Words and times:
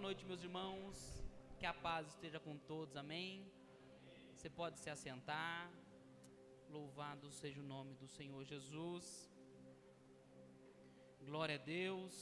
noite, 0.00 0.24
meus 0.24 0.42
irmãos. 0.42 0.96
Que 1.58 1.66
a 1.66 1.74
paz 1.74 2.06
esteja 2.08 2.40
com 2.40 2.56
todos, 2.56 2.96
amém. 2.96 3.44
Você 4.34 4.48
pode 4.48 4.78
se 4.78 4.88
assentar. 4.88 5.70
Louvado 6.76 7.30
seja 7.30 7.60
o 7.60 7.68
nome 7.74 7.92
do 7.94 8.08
Senhor 8.08 8.42
Jesus. 8.42 9.04
Glória 11.28 11.56
a 11.56 11.58
Deus. 11.58 12.14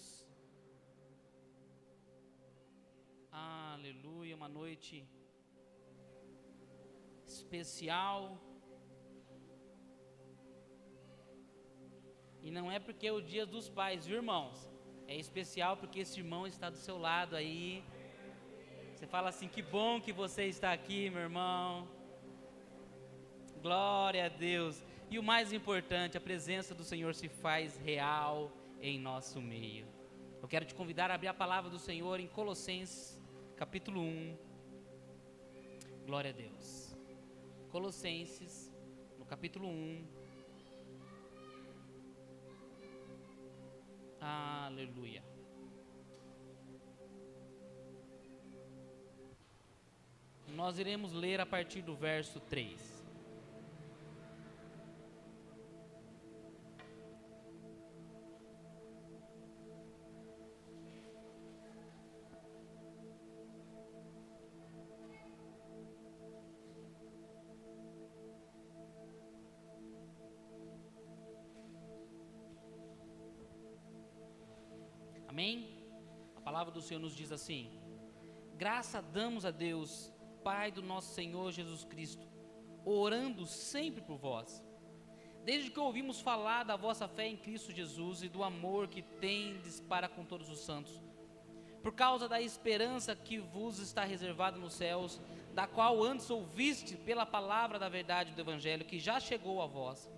Aleluia. 3.31 4.35
Uma 4.35 4.49
noite 4.49 5.09
especial. 7.25 8.41
E 12.43 12.51
não 12.51 12.67
é 12.73 12.81
porque 12.81 13.07
é 13.07 13.13
o 13.13 13.21
dia 13.21 13.47
dos 13.47 13.69
pais, 13.69 14.05
viu, 14.05 14.17
irmãos? 14.17 14.78
É 15.09 15.17
especial 15.17 15.75
porque 15.79 16.01
esse 16.01 16.21
irmão 16.21 16.47
está 16.47 16.69
do 16.69 16.77
seu 16.77 16.99
lado 16.99 17.35
aí. 17.35 17.83
Você 18.95 19.07
fala 19.07 19.31
assim: 19.31 19.49
que 19.49 19.63
bom 19.63 19.99
que 20.03 20.13
você 20.13 20.45
está 20.45 20.71
aqui, 20.71 21.09
meu 21.09 21.23
irmão. 21.23 21.89
Glória 23.63 24.27
a 24.27 24.29
Deus. 24.29 24.83
E 25.11 25.19
o 25.19 25.23
mais 25.23 25.51
importante, 25.51 26.19
a 26.19 26.21
presença 26.21 26.75
do 26.75 26.85
Senhor 26.85 27.15
se 27.15 27.27
faz 27.27 27.79
real 27.79 28.53
em 28.83 28.99
nosso 28.99 29.41
meio. 29.41 29.87
Eu 30.43 30.47
quero 30.47 30.67
te 30.67 30.75
convidar 30.75 31.11
a 31.11 31.15
abrir 31.15 31.29
a 31.29 31.35
palavra 31.35 31.71
do 31.71 31.79
Senhor 31.79 32.21
em 32.21 32.27
Colossenses, 32.27 33.19
capítulo 33.57 34.03
1. 34.03 34.37
Glória 36.05 36.31
a 36.33 36.35
Deus. 36.35 36.95
Colossenses, 37.71 38.71
no 39.19 39.25
capítulo 39.25 39.69
1. 39.69 40.18
Aleluia. 44.21 45.23
Nós 50.49 50.79
iremos 50.79 51.13
ler 51.13 51.41
a 51.41 51.47
partir 51.47 51.83
do 51.83 51.95
verso 51.95 52.41
3. 52.41 52.98
Palavra 76.79 76.81
do 76.81 76.83
Senhor 76.83 77.01
nos 77.01 77.17
diz 77.17 77.33
assim: 77.33 77.71
Graça 78.57 79.03
damos 79.03 79.45
a 79.45 79.51
Deus, 79.51 80.13
Pai 80.43 80.71
do 80.71 80.83
nosso 80.83 81.13
Senhor 81.15 81.51
Jesus 81.53 81.85
Cristo, 81.85 82.27
orando 82.85 83.45
sempre 83.47 84.01
por 84.01 84.17
vós. 84.17 84.63
Desde 85.45 85.71
que 85.71 85.81
ouvimos 85.81 86.21
falar 86.21 86.65
da 86.65 86.77
vossa 86.77 87.09
fé 87.09 87.27
em 87.27 87.37
Cristo 87.37 87.73
Jesus 87.73 88.23
e 88.23 88.29
do 88.29 88.43
amor 88.43 88.89
que 88.89 89.03
tendes 89.03 89.81
para 89.81 90.09
com 90.09 90.25
todos 90.25 90.49
os 90.49 90.61
santos, 90.61 91.01
por 91.83 91.93
causa 91.93 92.29
da 92.29 92.41
esperança 92.41 93.17
que 93.17 93.39
vos 93.39 93.79
está 93.79 94.05
reservada 94.05 94.59
nos 94.59 94.75
céus, 94.75 95.21
da 95.55 95.67
qual 95.67 96.03
antes 96.03 96.31
ouviste 96.31 96.97
pela 96.97 97.27
palavra 97.27 97.79
da 97.79 97.89
verdade 97.89 98.33
do 98.33 98.41
Evangelho, 98.41 98.85
que 98.85 98.99
já 98.99 99.19
chegou 99.19 99.61
a 99.63 99.67
vós. 99.67 100.11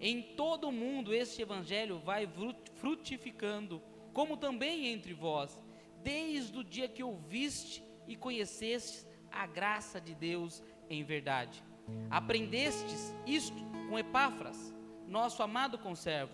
Em 0.00 0.22
todo 0.22 0.68
o 0.68 0.72
mundo 0.72 1.12
este 1.12 1.42
Evangelho 1.42 1.98
vai 1.98 2.28
frutificando 2.76 3.82
como 4.12 4.36
também 4.36 4.86
entre 4.88 5.14
vós, 5.14 5.58
desde 6.02 6.58
o 6.58 6.64
dia 6.64 6.88
que 6.88 7.02
ouviste 7.02 7.84
e 8.06 8.16
conhecestes 8.16 9.06
a 9.30 9.46
graça 9.46 10.00
de 10.00 10.14
Deus 10.14 10.62
em 10.88 11.02
verdade. 11.02 11.62
Aprendestes 12.10 13.14
isto 13.26 13.62
com 13.88 13.98
Epáfras, 13.98 14.74
nosso 15.06 15.42
amado 15.42 15.78
conservo, 15.78 16.32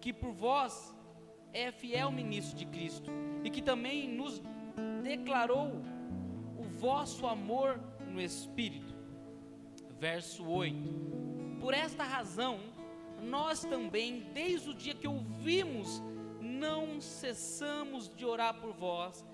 que 0.00 0.12
por 0.12 0.32
vós 0.32 0.94
é 1.52 1.70
fiel 1.70 2.10
ministro 2.10 2.56
de 2.56 2.66
Cristo 2.66 3.10
e 3.44 3.50
que 3.50 3.62
também 3.62 4.08
nos 4.08 4.40
declarou 5.02 5.82
o 6.58 6.62
vosso 6.62 7.26
amor 7.26 7.80
no 8.06 8.20
Espírito. 8.20 8.94
Verso 9.98 10.46
8: 10.46 10.76
Por 11.60 11.74
esta 11.74 12.04
razão, 12.04 12.58
nós 13.22 13.62
também, 13.62 14.20
desde 14.32 14.70
o 14.70 14.74
dia 14.74 14.94
que 14.94 15.06
ouvimos 15.06 16.02
não 16.60 17.00
cessamos 17.00 18.14
de 18.14 18.26
orar 18.26 18.60
por 18.60 18.72
vós 18.74 19.24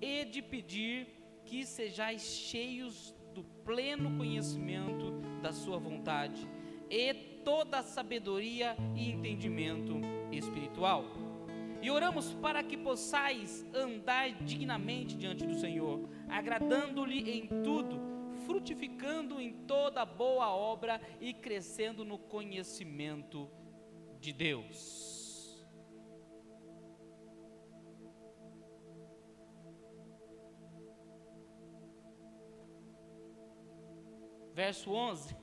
e 0.00 0.24
de 0.26 0.42
pedir 0.42 1.08
que 1.46 1.64
sejais 1.64 2.22
cheios 2.22 3.14
do 3.34 3.42
pleno 3.64 4.16
conhecimento 4.18 5.10
da 5.40 5.52
Sua 5.52 5.78
vontade 5.78 6.46
e 6.90 7.14
toda 7.42 7.78
a 7.78 7.82
sabedoria 7.82 8.76
e 8.94 9.10
entendimento 9.10 9.94
espiritual. 10.30 11.04
E 11.80 11.90
oramos 11.90 12.32
para 12.34 12.62
que 12.62 12.76
possais 12.76 13.66
andar 13.74 14.30
dignamente 14.44 15.16
diante 15.16 15.44
do 15.46 15.54
Senhor, 15.54 16.08
agradando-lhe 16.28 17.30
em 17.30 17.46
tudo, 17.62 18.00
frutificando 18.46 19.40
em 19.40 19.52
toda 19.66 20.04
boa 20.04 20.48
obra 20.54 21.00
e 21.20 21.32
crescendo 21.32 22.04
no 22.04 22.18
conhecimento 22.18 23.50
de 24.20 24.32
Deus. 24.32 25.13
Verso 34.54 34.92
11: 34.92 35.36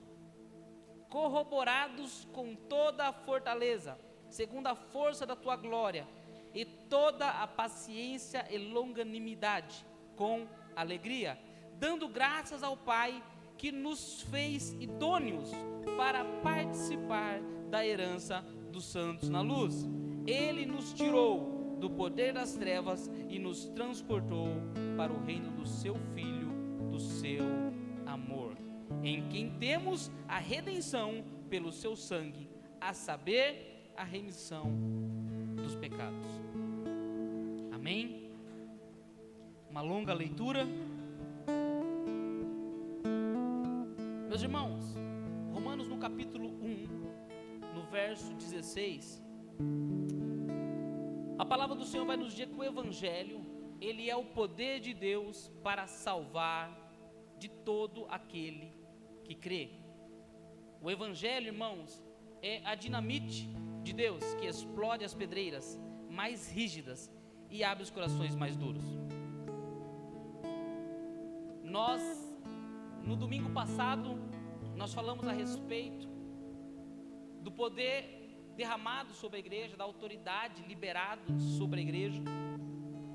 Corroborados 1.09 2.27
com 2.31 2.55
toda 2.55 3.07
a 3.07 3.13
fortaleza, 3.13 3.99
segundo 4.29 4.67
a 4.67 4.75
força 4.75 5.25
da 5.25 5.35
tua 5.35 5.57
glória, 5.57 6.07
e 6.53 6.65
toda 6.65 7.29
a 7.29 7.45
paciência 7.45 8.47
e 8.49 8.57
longanimidade, 8.57 9.85
com 10.15 10.47
alegria, 10.75 11.37
dando 11.77 12.07
graças 12.07 12.63
ao 12.63 12.77
Pai 12.77 13.21
que 13.57 13.71
nos 13.71 14.21
fez 14.23 14.73
idôneos 14.73 15.51
para 15.97 16.25
participar 16.41 17.41
da 17.69 17.85
herança 17.85 18.41
dos 18.71 18.85
santos 18.85 19.29
na 19.29 19.41
luz. 19.41 19.85
Ele 20.25 20.65
nos 20.65 20.93
tirou 20.93 21.77
do 21.79 21.89
poder 21.89 22.33
das 22.33 22.55
trevas 22.55 23.09
e 23.29 23.39
nos 23.39 23.65
transportou 23.69 24.47
para 24.97 25.11
o 25.11 25.23
reino 25.23 25.51
do 25.51 25.65
seu 25.65 25.95
Filho, 26.13 26.51
do 26.91 26.99
seu 26.99 27.43
amor 28.05 28.50
em 29.03 29.27
quem 29.29 29.49
temos 29.57 30.11
a 30.27 30.37
redenção 30.37 31.23
pelo 31.49 31.71
seu 31.71 31.95
sangue, 31.95 32.49
a 32.79 32.93
saber, 32.93 33.91
a 33.97 34.03
remissão 34.03 34.71
dos 35.55 35.75
pecados. 35.75 36.27
Amém? 37.73 38.31
Uma 39.69 39.81
longa 39.81 40.13
leitura. 40.13 40.65
Meus 44.29 44.43
irmãos, 44.43 44.95
Romanos 45.51 45.87
no 45.87 45.97
capítulo 45.97 46.47
1, 46.47 47.75
no 47.75 47.83
verso 47.91 48.33
16, 48.35 49.21
a 51.37 51.45
palavra 51.45 51.75
do 51.75 51.85
Senhor 51.85 52.05
vai 52.05 52.17
nos 52.17 52.31
dizer 52.31 52.47
que 52.47 52.55
o 52.55 52.63
Evangelho, 52.63 53.41
ele 53.81 54.09
é 54.09 54.15
o 54.15 54.23
poder 54.23 54.79
de 54.79 54.93
Deus 54.93 55.51
para 55.63 55.87
salvar 55.87 56.77
de 57.39 57.49
todo 57.49 58.05
aquele 58.09 58.80
que 59.31 59.35
crê. 59.35 59.69
O 60.81 60.89
Evangelho, 60.91 61.47
irmãos, 61.47 62.03
é 62.41 62.61
a 62.65 62.75
dinamite 62.75 63.47
de 63.81 63.93
Deus 63.93 64.33
que 64.35 64.45
explode 64.45 65.05
as 65.05 65.13
pedreiras 65.13 65.79
mais 66.09 66.51
rígidas 66.51 67.09
e 67.49 67.63
abre 67.63 67.83
os 67.83 67.89
corações 67.89 68.35
mais 68.35 68.57
duros. 68.57 68.83
Nós, 71.63 72.01
no 73.03 73.15
domingo 73.15 73.49
passado, 73.51 74.09
nós 74.75 74.93
falamos 74.93 75.25
a 75.25 75.31
respeito 75.31 76.07
do 77.41 77.51
poder 77.51 78.51
derramado 78.55 79.13
sobre 79.13 79.37
a 79.37 79.39
igreja, 79.39 79.77
da 79.77 79.85
autoridade 79.85 80.61
liberado 80.63 81.39
sobre 81.57 81.79
a 81.79 81.83
igreja. 81.83 82.21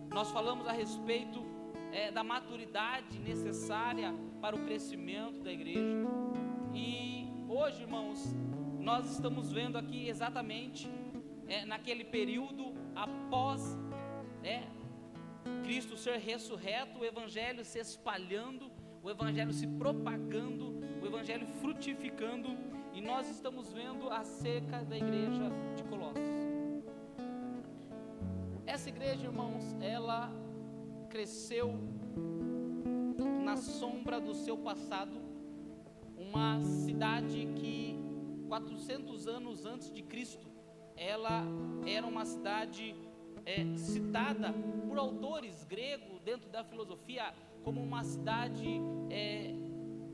Nós 0.09 0.31
falamos 0.31 0.67
a 0.67 0.73
respeito 0.73 1.45
é, 1.93 2.11
da 2.11 2.25
maturidade 2.25 3.19
necessária 3.19 4.15
para 4.41 4.57
o 4.57 4.65
crescimento 4.65 5.43
da 5.43 5.53
igreja. 5.53 6.16
E 6.77 7.27
hoje, 7.49 7.81
irmãos, 7.81 8.35
nós 8.79 9.11
estamos 9.11 9.51
vendo 9.51 9.79
aqui 9.79 10.11
exatamente 10.11 10.87
é, 11.49 11.65
naquele 11.65 12.05
período 12.05 12.75
após 12.95 13.79
é, 14.45 14.63
Cristo 15.65 15.97
ser 15.97 16.19
ressurreto, 16.19 16.99
o 16.99 17.05
Evangelho 17.05 17.65
se 17.65 17.79
espalhando, 17.79 18.71
o 19.03 19.09
Evangelho 19.09 19.55
se 19.55 19.67
propagando, 19.67 20.79
o 21.03 21.07
Evangelho 21.07 21.47
frutificando, 21.63 22.51
e 22.93 23.01
nós 23.01 23.27
estamos 23.31 23.73
vendo 23.73 24.11
acerca 24.11 24.85
da 24.85 24.99
igreja 24.99 25.51
de 25.77 25.83
Colossos. 25.85 26.37
Essa 28.67 28.91
igreja, 28.91 29.25
irmãos, 29.25 29.75
ela 29.81 30.31
cresceu 31.09 31.75
na 33.43 33.57
sombra 33.57 34.21
do 34.21 34.35
seu 34.35 34.59
passado, 34.59 35.26
uma 36.29 36.61
cidade 36.61 37.47
que 37.57 37.99
400 38.49 39.27
anos 39.27 39.65
antes 39.65 39.91
de 39.93 40.03
Cristo, 40.03 40.47
ela 40.97 41.45
era 41.87 42.07
uma 42.07 42.25
cidade 42.25 42.95
é, 43.45 43.77
citada 43.77 44.53
por 44.89 44.99
autores 44.99 45.65
gregos 45.65 46.21
dentro 46.21 46.49
da 46.51 46.65
filosofia 46.65 47.35
como 47.63 47.83
uma 47.83 48.03
cidade 48.05 48.81
é, 49.11 49.55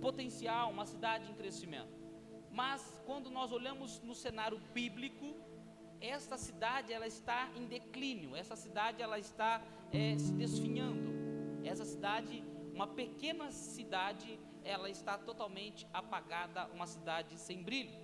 potencial, 0.01 0.71
uma 0.71 0.87
cidade 0.87 1.31
em 1.31 1.35
crescimento. 1.35 2.03
Mas 2.51 3.01
quando 3.07 3.31
nós 3.31 3.53
olhamos 3.53 4.01
no 4.01 4.15
cenário 4.15 4.61
bíblico, 4.75 5.37
esta 6.01 6.37
cidade 6.37 6.93
ela 6.93 7.07
está 7.07 7.51
em 7.57 7.67
declínio, 7.67 8.35
essa 8.35 8.57
cidade 8.57 9.01
ela 9.01 9.19
está 9.19 9.63
é, 9.93 10.19
se 10.19 10.33
desfinhando. 10.33 11.13
Essa 11.65 11.85
cidade, 11.85 12.45
uma 12.75 12.89
pequena 12.89 13.51
cidade, 13.53 14.39
ela 14.65 14.89
está 14.89 15.19
totalmente 15.19 15.87
apagada, 15.93 16.67
uma 16.73 16.87
cidade 16.87 17.39
sem 17.39 17.63
brilho. 17.63 17.99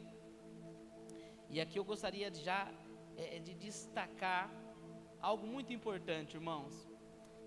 E 1.50 1.60
aqui 1.60 1.78
eu 1.78 1.84
gostaria 1.84 2.32
já 2.34 2.70
é, 3.16 3.38
de 3.38 3.54
destacar 3.54 4.50
algo 5.20 5.46
muito 5.46 5.72
importante, 5.72 6.36
irmãos, 6.36 6.88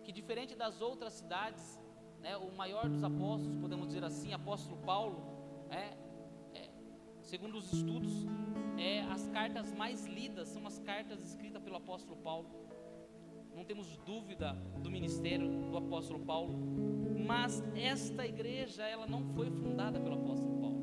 que 0.04 0.12
diferente 0.12 0.56
das 0.56 0.81
outras 0.81 1.13
cidades, 1.13 1.80
né, 2.19 2.36
o 2.38 2.52
maior 2.52 2.90
dos 2.90 3.04
apóstolos, 3.04 3.58
podemos 3.60 3.88
dizer 3.88 4.04
assim, 4.04 4.34
apóstolo 4.34 4.78
Paulo, 4.78 5.22
é, 5.69 5.98
é, 6.58 6.69
segundo 7.22 7.58
os 7.58 7.72
estudos, 7.72 8.25
é, 8.78 9.02
as 9.02 9.28
cartas 9.28 9.72
mais 9.74 10.06
lidas 10.06 10.48
são 10.48 10.66
as 10.66 10.80
cartas 10.80 11.22
escritas 11.24 11.62
pelo 11.62 11.78
apóstolo 11.78 12.18
Paulo. 12.18 12.50
Não 13.56 13.63
temos 13.63 13.98
dúvida 13.98 14.54
do 14.81 14.90
ministério 14.90 15.48
do 15.69 15.78
apóstolo 15.78 16.19
Paulo, 16.25 16.54
mas 17.26 17.64
esta 17.76 18.26
igreja 18.26 18.84
ela 18.84 19.08
não 19.08 19.24
foi 19.34 19.50
fundada 19.50 20.00
pelo 20.00 20.16
apóstolo 20.16 20.60
Paulo. 20.60 20.82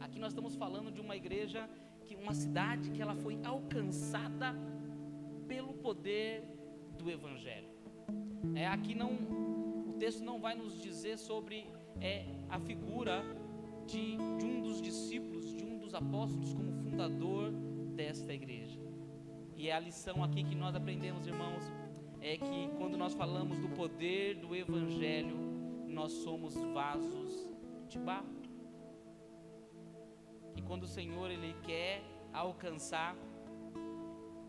Aqui 0.00 0.18
nós 0.18 0.32
estamos 0.32 0.54
falando 0.54 0.90
de 0.90 1.00
uma 1.00 1.16
igreja 1.16 1.68
que 2.06 2.14
uma 2.14 2.34
cidade 2.34 2.90
que 2.90 3.00
ela 3.00 3.14
foi 3.14 3.38
alcançada 3.44 4.54
pelo 5.46 5.74
poder 5.74 6.44
do 6.98 7.10
evangelho. 7.10 7.68
É 8.54 8.66
aqui 8.66 8.94
não 8.94 9.12
o 9.88 9.94
texto 9.98 10.22
não 10.22 10.40
vai 10.40 10.54
nos 10.54 10.80
dizer 10.80 11.18
sobre 11.18 11.66
é, 12.00 12.24
a 12.48 12.58
figura 12.58 13.22
de, 13.86 14.16
de 14.38 14.44
um 14.44 14.62
dos 14.62 14.80
discípulos, 14.80 15.54
de 15.54 15.64
um 15.64 15.78
dos 15.78 15.94
apóstolos 15.94 16.54
como 16.54 16.72
fundador 16.72 17.52
desta 17.94 18.32
igreja. 18.32 18.80
E 19.56 19.68
é 19.68 19.72
a 19.72 19.80
lição 19.80 20.24
aqui 20.24 20.42
que 20.42 20.54
nós 20.54 20.74
aprendemos, 20.74 21.26
irmãos, 21.26 21.64
é 22.20 22.36
que 22.36 22.70
quando 22.76 22.96
nós 22.96 23.14
falamos 23.14 23.58
do 23.58 23.68
poder 23.70 24.36
do 24.36 24.54
evangelho, 24.54 25.36
nós 25.88 26.12
somos 26.12 26.54
vasos 26.54 27.48
de 27.88 27.98
barro. 27.98 28.28
E 30.56 30.62
quando 30.62 30.84
o 30.84 30.88
Senhor 30.88 31.30
ele 31.30 31.54
quer 31.62 32.02
alcançar 32.32 33.16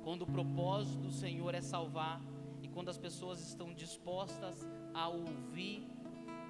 quando 0.03 0.23
o 0.23 0.25
propósito 0.25 0.99
do 0.99 1.11
Senhor 1.11 1.53
é 1.53 1.61
salvar 1.61 2.21
e 2.61 2.67
quando 2.67 2.89
as 2.89 2.97
pessoas 2.97 3.39
estão 3.39 3.73
dispostas 3.73 4.67
a 4.93 5.07
ouvir 5.07 5.87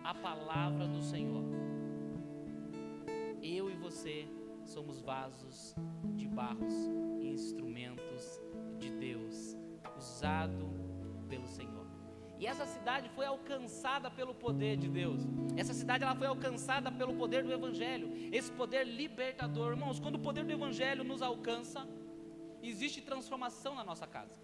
a 0.03 0.13
palavra 0.13 0.87
do 0.87 1.01
Senhor. 1.01 1.43
Eu 3.41 3.69
e 3.69 3.75
você 3.75 4.27
somos 4.65 5.01
vasos 5.01 5.75
de 6.15 6.27
barros, 6.27 6.73
instrumentos 7.21 8.41
de 8.79 8.89
Deus, 8.91 9.57
usado 9.97 10.80
pelo 11.31 11.47
Senhor. 11.57 11.85
E 12.41 12.45
essa 12.51 12.65
cidade 12.65 13.07
foi 13.15 13.25
alcançada 13.33 14.09
pelo 14.19 14.33
poder 14.45 14.75
de 14.83 14.89
Deus. 15.01 15.21
Essa 15.61 15.73
cidade 15.81 16.03
ela 16.03 16.15
foi 16.21 16.27
alcançada 16.35 16.89
pelo 16.99 17.13
poder 17.21 17.41
do 17.47 17.53
evangelho, 17.59 18.07
esse 18.39 18.51
poder 18.61 18.83
libertador. 19.01 19.69
Irmãos, 19.75 19.99
quando 19.99 20.15
o 20.15 20.23
poder 20.27 20.43
do 20.43 20.53
evangelho 20.59 21.03
nos 21.11 21.21
alcança, 21.21 21.87
existe 22.71 22.99
transformação 23.09 23.73
na 23.79 23.83
nossa 23.83 24.07
casa. 24.07 24.39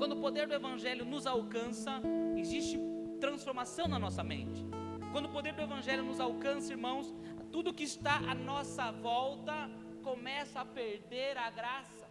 Quando 0.00 0.12
o 0.12 0.20
poder 0.20 0.46
do 0.48 0.54
Evangelho 0.54 1.04
nos 1.04 1.26
alcança, 1.26 2.00
existe 2.34 2.78
transformação 3.20 3.86
na 3.86 3.98
nossa 3.98 4.22
mente. 4.24 4.64
Quando 5.12 5.26
o 5.26 5.32
poder 5.36 5.52
do 5.52 5.60
Evangelho 5.60 6.02
nos 6.02 6.18
alcança, 6.18 6.72
irmãos, 6.72 7.14
tudo 7.52 7.74
que 7.74 7.84
está 7.84 8.16
à 8.16 8.34
nossa 8.34 8.90
volta 8.92 9.70
começa 10.02 10.60
a 10.62 10.64
perder 10.64 11.36
a 11.36 11.50
graça, 11.50 12.08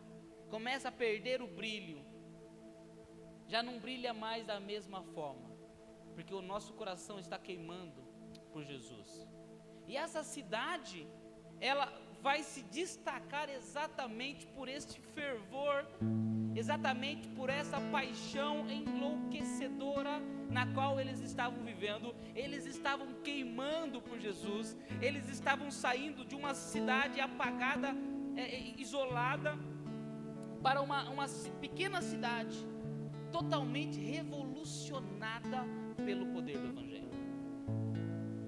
começa 0.52 0.90
a 0.90 0.92
perder 0.92 1.42
o 1.42 1.48
brilho. 1.48 2.00
Já 3.50 3.64
não 3.64 3.80
brilha 3.80 4.14
mais 4.14 4.46
da 4.46 4.60
mesma 4.60 5.02
forma, 5.16 5.50
porque 6.14 6.34
o 6.36 6.42
nosso 6.42 6.72
coração 6.74 7.18
está 7.18 7.38
queimando 7.40 8.02
por 8.54 8.64
Jesus. 8.64 9.28
E 9.88 9.98
essa 9.98 10.24
cidade, 10.24 11.08
ela 11.60 11.92
vai 12.22 12.44
se 12.44 12.62
destacar 12.62 13.50
exatamente 13.50 14.46
por 14.48 14.68
este 14.68 15.02
fervor, 15.02 15.84
exatamente 16.56 17.28
por 17.30 17.50
essa 17.50 17.82
paixão 17.90 18.70
enlouquecedora 18.70 20.20
na 20.48 20.72
qual 20.76 21.00
eles 21.00 21.20
estavam 21.20 21.64
vivendo. 21.64 22.16
Eles 22.36 22.68
estavam 22.68 23.16
queimando 23.24 24.00
por 24.00 24.20
Jesus, 24.20 24.78
eles 25.02 25.28
estavam 25.28 25.72
saindo 25.72 26.24
de 26.24 26.36
uma 26.36 26.54
cidade 26.54 27.20
apagada, 27.20 27.96
é, 28.36 28.60
isolada, 28.80 29.58
para 30.62 30.82
uma, 30.82 31.10
uma 31.10 31.26
pequena 31.60 32.00
cidade, 32.00 32.56
totalmente 33.32 34.00
revolucionada 34.00 35.66
pelo 36.06 36.28
poder 36.28 36.58
do 36.58 36.68
Evangelho. 36.68 37.10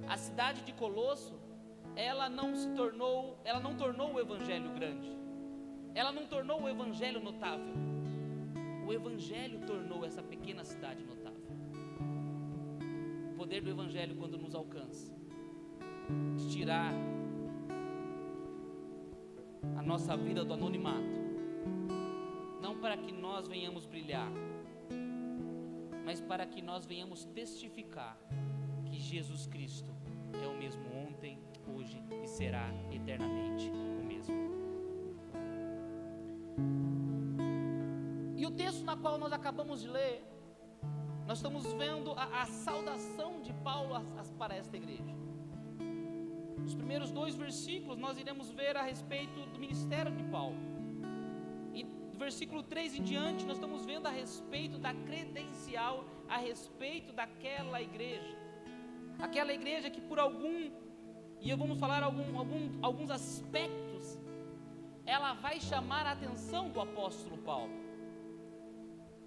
A 0.08 0.18
cidade 0.18 0.64
de 0.64 0.74
Colosso 0.74 1.42
ela 1.96 2.30
não 2.30 2.56
se 2.56 2.70
tornou, 2.70 3.38
ela 3.44 3.60
não 3.60 3.76
tornou 3.76 4.14
o 4.14 4.20
evangelho 4.20 4.72
grande. 4.72 5.18
Ela 5.94 6.12
não 6.12 6.26
tornou 6.26 6.62
o 6.62 6.70
evangelho 6.70 7.22
notável. 7.22 7.74
O 8.88 8.94
evangelho 8.94 9.60
tornou 9.66 10.06
essa 10.06 10.24
pequena 10.24 10.64
cidade 10.64 11.04
notável. 11.04 11.42
O 13.32 13.36
poder 13.36 13.62
do 13.62 13.70
evangelho 13.70 14.16
quando 14.16 14.38
nos 14.38 14.56
alcança 14.56 15.12
de 16.38 16.50
tirar 16.50 16.94
a 19.78 19.82
nossa 19.82 20.16
vida 20.16 20.46
do 20.46 20.54
anonimato. 20.54 21.22
Não 22.62 22.78
para 22.80 22.96
que 22.96 23.12
nós 23.12 23.48
venhamos 23.48 23.86
brilhar, 23.86 24.32
mas 26.06 26.20
para 26.20 26.46
que 26.46 26.62
nós 26.62 26.86
venhamos 26.86 27.26
testificar 27.26 28.18
que 28.86 29.00
Jesus 29.00 29.46
Cristo 29.48 29.92
é 30.34 30.48
o 30.48 30.58
mesmo 30.58 30.84
ontem, 30.96 31.40
hoje 31.68 32.02
e 32.24 32.28
será 32.28 32.70
eternamente 32.92 33.70
o 33.70 34.04
mesmo. 34.04 34.36
E 38.38 38.46
o 38.46 38.52
texto 38.52 38.84
na 38.84 38.98
qual 38.98 39.18
nós 39.18 39.32
acabamos 39.32 39.82
de 39.82 39.88
ler, 39.88 40.24
nós 41.28 41.38
estamos 41.38 41.66
vendo 41.74 42.12
a, 42.14 42.42
a 42.42 42.46
saudação 42.46 43.42
de 43.42 43.54
Paulo 43.54 43.96
a, 43.96 44.00
a, 44.00 44.24
para 44.38 44.56
esta 44.56 44.76
igreja. 44.76 45.16
Os 46.66 46.76
primeiros 46.76 47.12
dois 47.12 47.36
versículos 47.36 47.98
nós 47.98 48.18
iremos 48.18 48.52
ver 48.52 48.76
a 48.78 48.84
respeito 48.84 49.40
do 49.48 49.60
ministério 49.60 50.12
de 50.16 50.24
Paulo. 50.26 50.71
Versículo 52.26 52.62
3 52.62 53.00
em 53.00 53.04
diante, 53.04 53.46
nós 53.46 53.58
estamos 53.58 53.84
vendo 53.84 54.06
a 54.06 54.12
respeito 54.12 54.78
da 54.78 54.94
credencial, 54.94 56.06
a 56.30 56.38
respeito 56.38 57.12
daquela 57.12 57.82
igreja. 57.82 58.38
Aquela 59.20 59.52
igreja 59.52 59.90
que 59.90 60.00
por 60.00 60.20
algum 60.20 60.72
e 61.42 61.50
eu 61.50 61.58
vamos 61.58 61.80
falar 61.80 62.04
algum, 62.04 62.38
algum, 62.38 62.70
alguns 62.84 63.10
aspectos, 63.10 64.20
ela 65.04 65.34
vai 65.34 65.60
chamar 65.60 66.06
a 66.06 66.12
atenção 66.12 66.70
do 66.70 66.80
apóstolo 66.80 67.40
Paulo. 67.40 67.74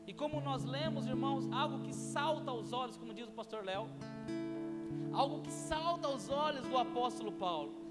E 0.06 0.12
como 0.14 0.40
nós 0.40 0.64
lemos, 0.64 1.08
irmãos, 1.08 1.50
algo 1.50 1.80
que 1.80 1.92
salta 1.92 2.52
aos 2.52 2.72
olhos, 2.72 2.96
como 2.96 3.12
diz 3.12 3.26
o 3.26 3.32
pastor 3.32 3.64
Léo, 3.64 3.88
algo 5.12 5.40
que 5.42 5.50
salta 5.50 6.06
aos 6.06 6.28
olhos 6.28 6.64
do 6.68 6.78
apóstolo 6.78 7.32
Paulo, 7.32 7.83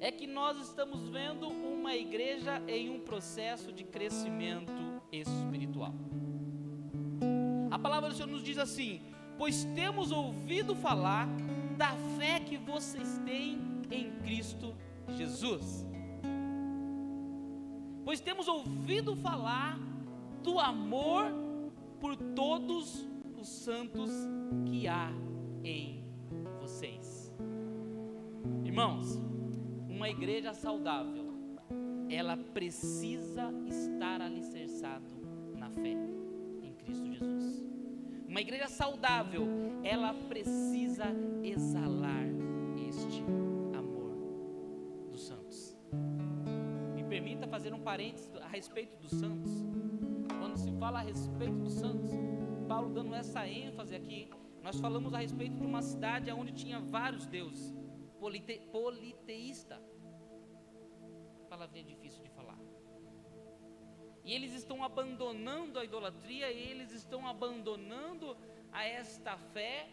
é 0.00 0.10
que 0.10 0.26
nós 0.26 0.58
estamos 0.58 1.08
vendo 1.08 1.48
uma 1.48 1.94
igreja 1.94 2.62
em 2.68 2.90
um 2.90 3.00
processo 3.00 3.72
de 3.72 3.84
crescimento 3.84 4.72
espiritual. 5.10 5.94
A 7.70 7.78
palavra 7.78 8.10
do 8.10 8.14
Senhor 8.14 8.28
nos 8.28 8.42
diz 8.42 8.58
assim: 8.58 9.00
Pois 9.38 9.64
temos 9.74 10.12
ouvido 10.12 10.74
falar 10.74 11.28
da 11.76 11.92
fé 12.16 12.40
que 12.40 12.56
vocês 12.56 13.20
têm 13.24 13.58
em 13.90 14.10
Cristo 14.22 14.74
Jesus. 15.16 15.86
Pois 18.04 18.20
temos 18.20 18.46
ouvido 18.48 19.16
falar 19.16 19.78
do 20.42 20.58
amor 20.58 21.24
por 22.00 22.16
todos 22.16 23.06
os 23.36 23.48
santos 23.48 24.10
que 24.66 24.86
há 24.86 25.10
em 25.64 26.04
vocês. 26.60 27.34
Irmãos, 28.64 29.20
uma 29.96 30.08
igreja 30.08 30.52
saudável, 30.52 31.34
ela 32.08 32.36
precisa 32.36 33.50
estar 33.66 34.20
alicerçado 34.20 35.10
na 35.56 35.70
fé 35.70 35.96
em 36.62 36.72
Cristo 36.74 37.12
Jesus 37.12 37.66
uma 38.36 38.42
igreja 38.42 38.68
saudável, 38.68 39.46
ela 39.82 40.12
precisa 40.12 41.06
exalar 41.42 42.26
este 42.86 43.22
amor 43.74 44.14
dos 45.10 45.26
santos. 45.26 45.74
Me 46.94 47.02
permita 47.02 47.46
fazer 47.48 47.72
um 47.72 47.80
parênteses 47.80 48.30
a 48.36 48.46
respeito 48.46 48.98
dos 48.98 49.12
santos. 49.12 49.50
Quando 50.38 50.58
se 50.58 50.70
fala 50.72 50.98
a 50.98 51.02
respeito 51.02 51.54
dos 51.54 51.72
santos, 51.72 52.10
Paulo 52.68 52.92
dando 52.92 53.14
essa 53.14 53.48
ênfase 53.48 53.94
aqui, 53.94 54.28
nós 54.62 54.78
falamos 54.78 55.14
a 55.14 55.18
respeito 55.20 55.56
de 55.56 55.64
uma 55.64 55.80
cidade 55.80 56.30
onde 56.30 56.52
tinha 56.52 56.78
vários 56.78 57.26
deuses, 57.26 57.74
polite, 58.20 58.60
politeísta. 58.72 59.80
Palavrinha 61.48 61.84
difícil 61.84 62.22
de 62.22 62.30
falar. 62.30 62.58
E 64.24 64.32
eles 64.32 64.52
estão 64.52 64.82
abandonando 64.82 65.78
a 65.78 65.84
idolatria, 65.84 66.50
e 66.50 66.70
eles 66.70 66.90
estão 66.90 67.26
abandonando 67.26 68.36
a 68.72 68.84
esta 68.84 69.36
fé 69.38 69.88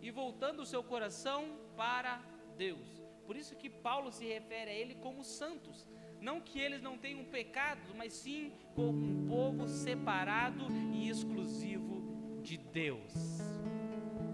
e 0.00 0.10
voltando 0.10 0.60
o 0.60 0.66
seu 0.66 0.82
coração 0.82 1.58
para 1.76 2.22
Deus. 2.56 3.02
Por 3.26 3.36
isso 3.36 3.56
que 3.56 3.68
Paulo 3.68 4.12
se 4.12 4.24
refere 4.26 4.70
a 4.70 4.74
ele 4.74 4.94
como 4.96 5.24
santos. 5.24 5.86
Não 6.20 6.40
que 6.40 6.58
eles 6.58 6.82
não 6.82 6.98
tenham 6.98 7.24
pecados, 7.24 7.92
mas 7.94 8.12
sim 8.12 8.52
como 8.74 8.98
um 8.98 9.28
povo 9.28 9.68
separado 9.68 10.66
e 10.92 11.08
exclusivo 11.08 12.40
de 12.42 12.56
Deus. 12.56 13.12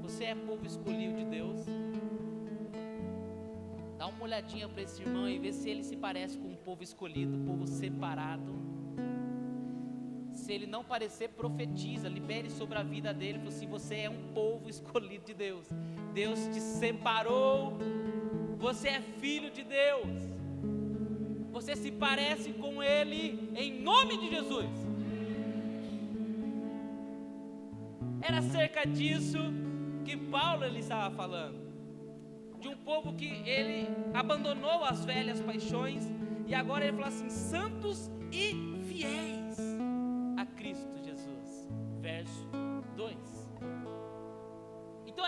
Você 0.03 0.25
é 0.25 0.35
povo 0.35 0.67
escolhido 0.67 1.17
de 1.17 1.25
Deus? 1.25 1.61
Dá 4.05 4.09
uma 4.09 4.25
olhadinha 4.25 4.69
para 4.69 4.83
esse 4.83 5.01
irmão 5.01 5.27
e 5.27 5.39
vê 5.39 5.51
se 5.51 5.71
ele 5.71 5.83
se 5.83 5.97
parece 5.97 6.37
com 6.37 6.49
um 6.49 6.57
povo 6.57 6.83
escolhido, 6.83 7.39
um 7.39 7.47
povo 7.47 7.67
separado 7.67 8.53
se 10.35 10.53
ele 10.53 10.67
não 10.67 10.85
parecer, 10.85 11.31
profetiza, 11.31 12.07
libere 12.07 12.51
sobre 12.51 12.77
a 12.77 12.83
vida 12.83 13.15
dele, 13.15 13.41
se 13.45 13.49
assim, 13.49 13.67
você 13.67 13.95
é 14.01 14.11
um 14.11 14.35
povo 14.35 14.69
escolhido 14.77 15.25
de 15.25 15.33
Deus. 15.33 15.67
Deus 16.13 16.39
te 16.49 16.61
separou, 16.61 17.79
você 18.59 18.89
é 18.89 19.01
filho 19.01 19.51
de 19.51 19.65
Deus. 19.65 20.11
Você 21.51 21.75
se 21.75 21.91
parece 21.91 22.53
com 22.53 22.83
ele 22.83 23.51
em 23.57 23.81
nome 23.81 24.19
de 24.19 24.29
Jesus. 24.29 24.71
Era 28.21 28.43
cerca 28.43 28.85
disso 28.85 29.39
que 30.05 30.15
Paulo 30.15 30.63
ele 30.63 30.81
estava 30.81 31.15
falando. 31.15 31.64
De 32.65 32.69
um 32.69 32.77
povo 32.91 33.15
que 33.21 33.31
ele 33.57 33.87
abandonou 34.23 34.79
as 34.85 35.05
velhas 35.05 35.41
paixões 35.49 36.05
e 36.47 36.55
agora 36.55 36.83
ele 36.85 36.97
fala 36.97 37.09
assim: 37.09 37.31
santos 37.31 38.11
e 38.33 38.45
fiéis. 38.89 39.45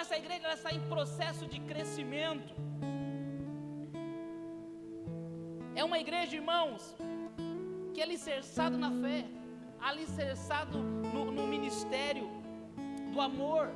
essa 0.07 0.17
igreja 0.17 0.53
está 0.53 0.73
em 0.73 0.81
processo 0.89 1.47
de 1.47 1.59
crescimento. 1.61 2.55
É 5.75 5.83
uma 5.85 5.99
igreja, 5.99 6.37
irmãos, 6.37 6.95
que 7.93 8.01
é 8.01 8.05
alicerçado 8.05 8.79
na 8.79 8.91
fé, 8.91 9.25
alicerçado 9.81 10.79
no, 10.79 11.33
no 11.33 11.47
ministério 11.47 12.29
do 13.13 13.21
amor. 13.21 13.71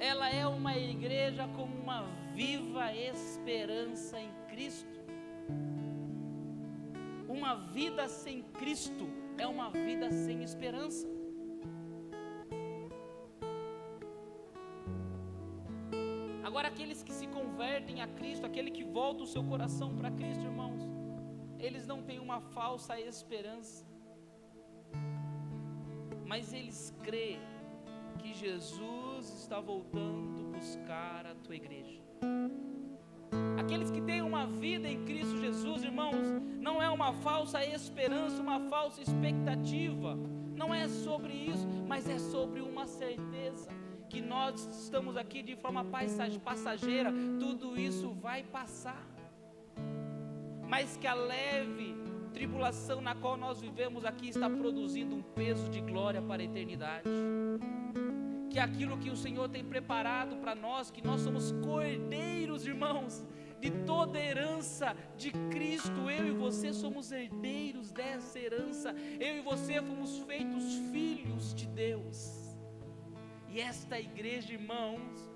Ela 0.00 0.30
é 0.30 0.46
uma 0.46 0.74
igreja 0.78 1.46
com 1.48 1.64
uma 1.64 2.04
viva 2.34 2.90
esperança 2.94 4.18
em 4.18 4.32
Cristo. 4.48 4.98
Uma 7.28 7.54
vida 7.54 8.08
sem 8.08 8.42
Cristo 8.60 9.06
é 9.36 9.46
uma 9.46 9.68
vida 9.70 10.10
sem 10.10 10.42
esperança. 10.42 11.06
Agora, 16.42 16.68
aqueles 16.68 17.02
que 17.02 17.12
se 17.12 17.26
convertem 17.26 18.00
a 18.00 18.08
Cristo, 18.08 18.46
aquele 18.46 18.70
que 18.70 18.82
volta 18.82 19.22
o 19.24 19.26
seu 19.26 19.44
coração 19.44 19.94
para 19.94 20.10
Cristo, 20.10 20.44
irmãos, 20.44 20.80
eles 21.58 21.86
não 21.86 22.02
têm 22.02 22.18
uma 22.18 22.40
falsa 22.40 22.98
esperança, 22.98 23.86
mas 26.26 26.54
eles 26.54 26.96
creem 27.02 27.49
que 28.20 28.34
Jesus 28.34 29.28
está 29.40 29.60
voltando 29.60 30.50
buscar 30.60 31.26
a 31.26 31.34
tua 31.34 31.56
igreja. 31.56 32.00
Aqueles 33.58 33.90
que 33.90 34.00
têm 34.02 34.20
uma 34.20 34.46
vida 34.46 34.86
em 34.86 35.04
Cristo 35.04 35.38
Jesus, 35.38 35.82
irmãos, 35.82 36.16
não 36.60 36.82
é 36.82 36.90
uma 36.90 37.14
falsa 37.14 37.64
esperança, 37.64 38.42
uma 38.42 38.60
falsa 38.68 39.00
expectativa, 39.00 40.18
não 40.54 40.74
é 40.74 40.86
sobre 40.86 41.32
isso, 41.32 41.66
mas 41.88 42.08
é 42.08 42.18
sobre 42.18 42.60
uma 42.60 42.86
certeza 42.86 43.70
que 44.10 44.20
nós 44.20 44.66
estamos 44.82 45.16
aqui 45.16 45.42
de 45.42 45.56
forma 45.56 45.84
passageira, 46.44 47.10
tudo 47.38 47.80
isso 47.80 48.10
vai 48.10 48.42
passar. 48.42 49.06
Mas 50.68 50.96
que 50.96 51.06
a 51.06 51.14
leve 51.14 51.94
tribulação 52.34 53.00
na 53.00 53.14
qual 53.14 53.36
nós 53.36 53.60
vivemos 53.60 54.04
aqui 54.04 54.28
está 54.28 54.48
produzindo 54.48 55.14
um 55.14 55.22
peso 55.22 55.68
de 55.68 55.80
glória 55.80 56.20
para 56.22 56.42
a 56.42 56.44
eternidade. 56.44 57.08
Que 58.50 58.58
aquilo 58.58 58.98
que 58.98 59.10
o 59.10 59.16
Senhor 59.16 59.48
tem 59.48 59.64
preparado 59.64 60.36
para 60.36 60.54
nós, 60.54 60.90
que 60.90 61.04
nós 61.04 61.20
somos 61.20 61.52
cordeiros, 61.64 62.66
irmãos, 62.66 63.24
de 63.60 63.70
toda 63.70 64.18
herança 64.18 64.96
de 65.16 65.30
Cristo. 65.50 66.10
Eu 66.10 66.26
e 66.26 66.30
você 66.32 66.72
somos 66.72 67.12
herdeiros 67.12 67.92
dessa 67.92 68.38
herança. 68.38 68.94
Eu 69.20 69.36
e 69.36 69.40
você 69.40 69.80
fomos 69.80 70.18
feitos 70.20 70.64
filhos 70.90 71.54
de 71.54 71.66
Deus. 71.68 72.40
E 73.48 73.60
esta 73.60 73.98
igreja, 73.98 74.52
irmãos, 74.52 75.28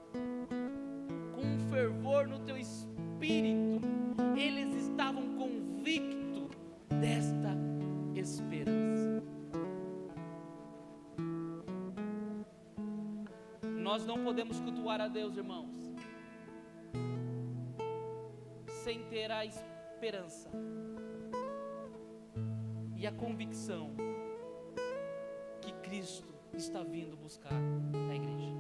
com 1.35 1.71
fervor 1.71 2.27
no 2.27 2.39
teu 2.41 2.57
espírito, 2.57 3.81
eles 4.37 4.89
estavam 4.89 5.37
convictos 5.37 6.49
desta 7.01 7.57
esperança. 8.15 8.94
Nós 13.95 14.05
não 14.05 14.25
podemos 14.25 14.59
cultuar 14.59 15.01
a 15.01 15.07
Deus, 15.07 15.37
irmãos, 15.37 15.71
sem 18.83 19.05
ter 19.05 19.31
a 19.31 19.47
esperança 19.47 20.51
e 22.97 23.07
a 23.07 23.13
convicção 23.13 23.93
que 25.61 25.73
Cristo 25.75 26.35
está 26.55 26.83
vindo 26.83 27.17
buscar 27.17 27.53
a 27.53 28.15
igreja. 28.17 28.53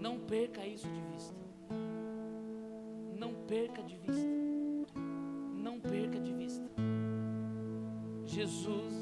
Não 0.00 0.18
perca 0.20 0.66
isso 0.66 0.88
de 0.88 1.02
vista. 1.12 1.36
Não 3.14 3.34
perca 3.46 3.82
de 3.82 3.94
vista. 3.94 4.26
Não 5.62 5.78
perca 5.78 6.18
de 6.18 6.32
vista. 6.32 6.64
Jesus 8.24 9.01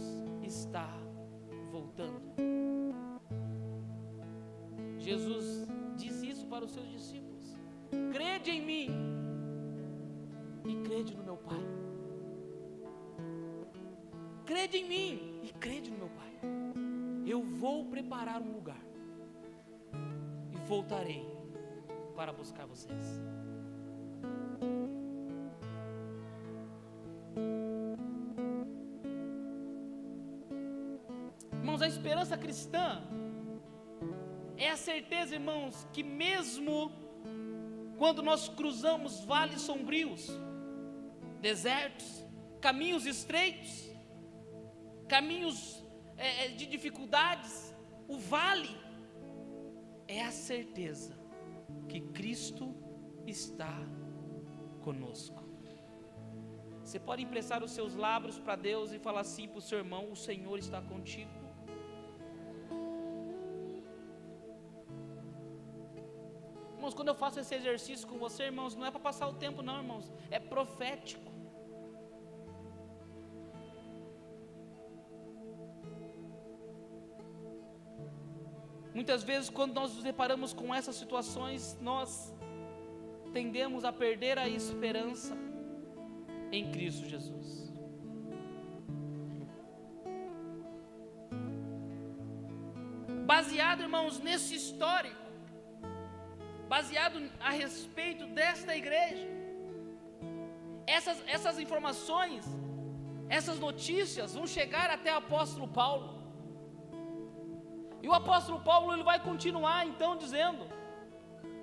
seus 6.70 6.88
discípulos: 6.90 7.56
crede 8.12 8.50
em 8.50 8.64
mim 8.64 8.88
e 10.66 10.74
crede 10.86 11.16
no 11.16 11.24
meu 11.24 11.36
Pai. 11.36 11.60
Crede 14.46 14.78
em 14.78 14.88
mim 14.88 15.40
e 15.42 15.52
crede 15.52 15.90
no 15.90 15.98
meu 15.98 16.08
Pai. 16.08 16.32
Eu 17.26 17.42
vou 17.42 17.84
preparar 17.84 18.40
um 18.42 18.52
lugar 18.52 18.82
e 20.52 20.56
voltarei 20.68 21.24
para 22.16 22.32
buscar 22.32 22.66
vocês. 22.66 23.20
Irmãos, 31.52 31.82
a 31.82 31.86
esperança 31.86 32.36
cristã 32.36 33.02
é 34.70 34.72
a 34.72 34.76
certeza, 34.76 35.34
irmãos, 35.34 35.86
que 35.92 36.02
mesmo 36.02 36.92
quando 37.98 38.22
nós 38.22 38.48
cruzamos 38.48 39.24
vales 39.24 39.62
sombrios, 39.62 40.28
desertos, 41.40 42.24
caminhos 42.60 43.04
estreitos, 43.04 43.90
caminhos 45.08 45.84
é, 46.16 46.44
é, 46.44 46.48
de 46.48 46.66
dificuldades, 46.66 47.74
o 48.06 48.16
vale 48.16 48.70
é 50.06 50.22
a 50.22 50.30
certeza 50.30 51.18
que 51.88 52.00
Cristo 52.00 52.72
está 53.26 53.76
conosco. 54.82 55.42
Você 56.84 57.00
pode 57.00 57.22
emprestar 57.24 57.62
os 57.64 57.72
seus 57.72 57.96
lábios 57.96 58.38
para 58.38 58.54
Deus 58.54 58.92
e 58.92 59.00
falar 59.00 59.22
assim 59.22 59.48
para 59.48 59.58
o 59.58 59.60
seu 59.60 59.78
irmão: 59.78 60.12
O 60.12 60.16
Senhor 60.16 60.58
está 60.58 60.80
contigo. 60.80 61.39
Quando 67.00 67.08
eu 67.08 67.14
faço 67.14 67.40
esse 67.40 67.54
exercício 67.54 68.06
com 68.06 68.18
você, 68.18 68.42
irmãos, 68.42 68.74
não 68.74 68.84
é 68.84 68.90
para 68.90 69.00
passar 69.00 69.26
o 69.26 69.32
tempo, 69.32 69.62
não, 69.62 69.78
irmãos, 69.78 70.12
é 70.30 70.38
profético. 70.38 71.32
Muitas 78.92 79.22
vezes, 79.22 79.48
quando 79.48 79.72
nós 79.72 79.94
nos 79.94 80.02
deparamos 80.02 80.52
com 80.52 80.74
essas 80.74 80.94
situações, 80.94 81.78
nós 81.80 82.34
tendemos 83.32 83.82
a 83.82 83.92
perder 83.94 84.36
a 84.38 84.46
esperança 84.46 85.34
em 86.52 86.70
Cristo 86.70 87.06
Jesus. 87.06 87.72
Baseado, 93.24 93.80
irmãos, 93.80 94.20
nesse 94.20 94.54
histórico, 94.54 95.29
baseado 96.72 97.18
a 97.40 97.50
respeito 97.50 98.24
desta 98.38 98.76
igreja, 98.80 99.26
essas, 100.96 101.18
essas 101.26 101.58
informações, 101.58 102.44
essas 103.28 103.58
notícias 103.58 104.34
vão 104.34 104.46
chegar 104.46 104.88
até 104.88 105.12
o 105.12 105.16
apóstolo 105.16 105.66
Paulo. 105.66 106.06
E 108.00 108.08
o 108.08 108.14
apóstolo 108.14 108.60
Paulo 108.60 108.92
ele 108.92 109.02
vai 109.02 109.18
continuar 109.18 109.84
então 109.84 110.16
dizendo 110.16 110.64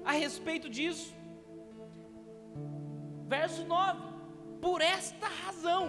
a 0.04 0.12
respeito 0.12 0.70
disso. 0.70 1.16
Verso 3.36 3.64
9: 3.64 4.02
Por 4.62 4.82
esta 4.82 5.30
razão, 5.46 5.84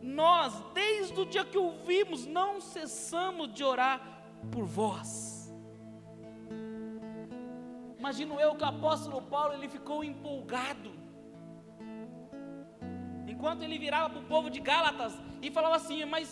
nós, 0.00 0.52
desde 0.72 1.20
o 1.20 1.26
dia 1.26 1.44
que 1.44 1.58
o 1.58 1.72
vimos, 1.82 2.26
não 2.26 2.60
cessamos 2.60 3.52
de 3.52 3.64
orar 3.64 3.98
por 4.52 4.64
vós. 4.64 5.29
Imagino 8.00 8.34
eu 8.44 8.50
que 8.58 8.64
o 8.66 8.72
apóstolo 8.74 9.20
Paulo 9.34 9.52
ele 9.56 9.68
ficou 9.76 9.98
empolgado. 10.10 10.90
Enquanto 13.32 13.62
ele 13.62 13.78
virava 13.86 14.08
para 14.12 14.22
o 14.22 14.28
povo 14.34 14.48
de 14.54 14.60
Gálatas 14.70 15.12
e 15.42 15.50
falava 15.56 15.76
assim: 15.80 15.98
Mas 16.14 16.28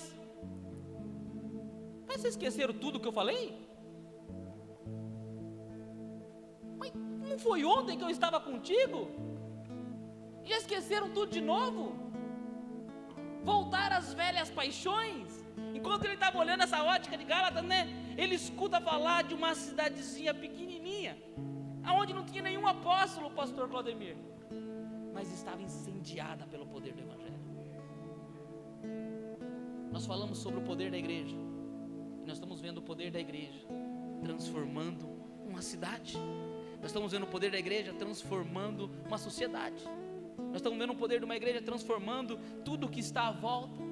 mas 2.09 2.23
vocês 2.23 2.35
esqueceram 2.35 2.75
tudo 2.85 3.01
que 3.03 3.09
eu 3.11 3.17
falei? 3.21 3.45
Mas 6.81 6.91
não 7.31 7.39
foi 7.47 7.61
ontem 7.77 7.99
que 7.99 8.07
eu 8.07 8.15
estava 8.17 8.39
contigo? 8.41 9.01
Já 10.51 10.57
esqueceram 10.63 11.11
tudo 11.17 11.31
de 11.39 11.43
novo? 11.53 11.83
Voltar 13.53 13.93
às 13.93 14.09
velhas 14.23 14.51
paixões? 14.61 15.45
Enquanto 15.79 16.05
ele 16.07 16.15
estava 16.15 16.39
olhando 16.39 16.63
essa 16.67 16.83
ótica 16.83 17.17
de 17.21 17.25
Gálatas, 17.25 17.65
né? 17.73 17.81
Ele 18.17 18.35
escuta 18.43 18.81
falar 18.81 19.21
de 19.29 19.35
uma 19.35 19.55
cidadezinha 19.55 20.33
pequenininha, 20.45 21.13
aonde 21.89 22.13
não 22.19 22.25
tinha 22.31 22.43
nenhum 22.49 22.67
apóstolo, 22.67 23.31
pastor 23.41 23.69
Claudemir, 23.69 24.17
mas 25.13 25.33
estava 25.39 25.61
incendiada 25.69 26.47
pelo 26.47 26.67
poder 26.75 26.93
do 26.95 27.03
Evangelho. 27.07 27.39
Nós 29.95 30.05
falamos 30.07 30.39
sobre 30.39 30.61
o 30.61 30.63
poder 30.63 30.91
da 30.91 30.99
igreja 30.99 31.37
nós 32.29 32.37
estamos 32.37 32.61
vendo 32.61 32.77
o 32.77 32.83
poder 32.83 33.11
da 33.11 33.19
igreja 33.19 33.59
transformando 34.21 35.09
uma 35.47 35.63
cidade. 35.63 36.19
Nós 36.77 36.91
estamos 36.91 37.11
vendo 37.11 37.23
o 37.23 37.27
poder 37.27 37.51
da 37.51 37.59
igreja 37.59 37.95
transformando 37.95 38.91
uma 39.07 39.17
sociedade. 39.17 39.83
Nós 40.37 40.57
estamos 40.57 40.79
vendo 40.79 40.93
o 40.93 40.97
poder 40.97 41.21
de 41.21 41.25
uma 41.25 41.37
igreja 41.37 41.63
transformando 41.63 42.39
tudo 42.67 42.87
que 42.87 43.01
está 43.01 43.29
à 43.29 43.33
volta. 43.33 43.83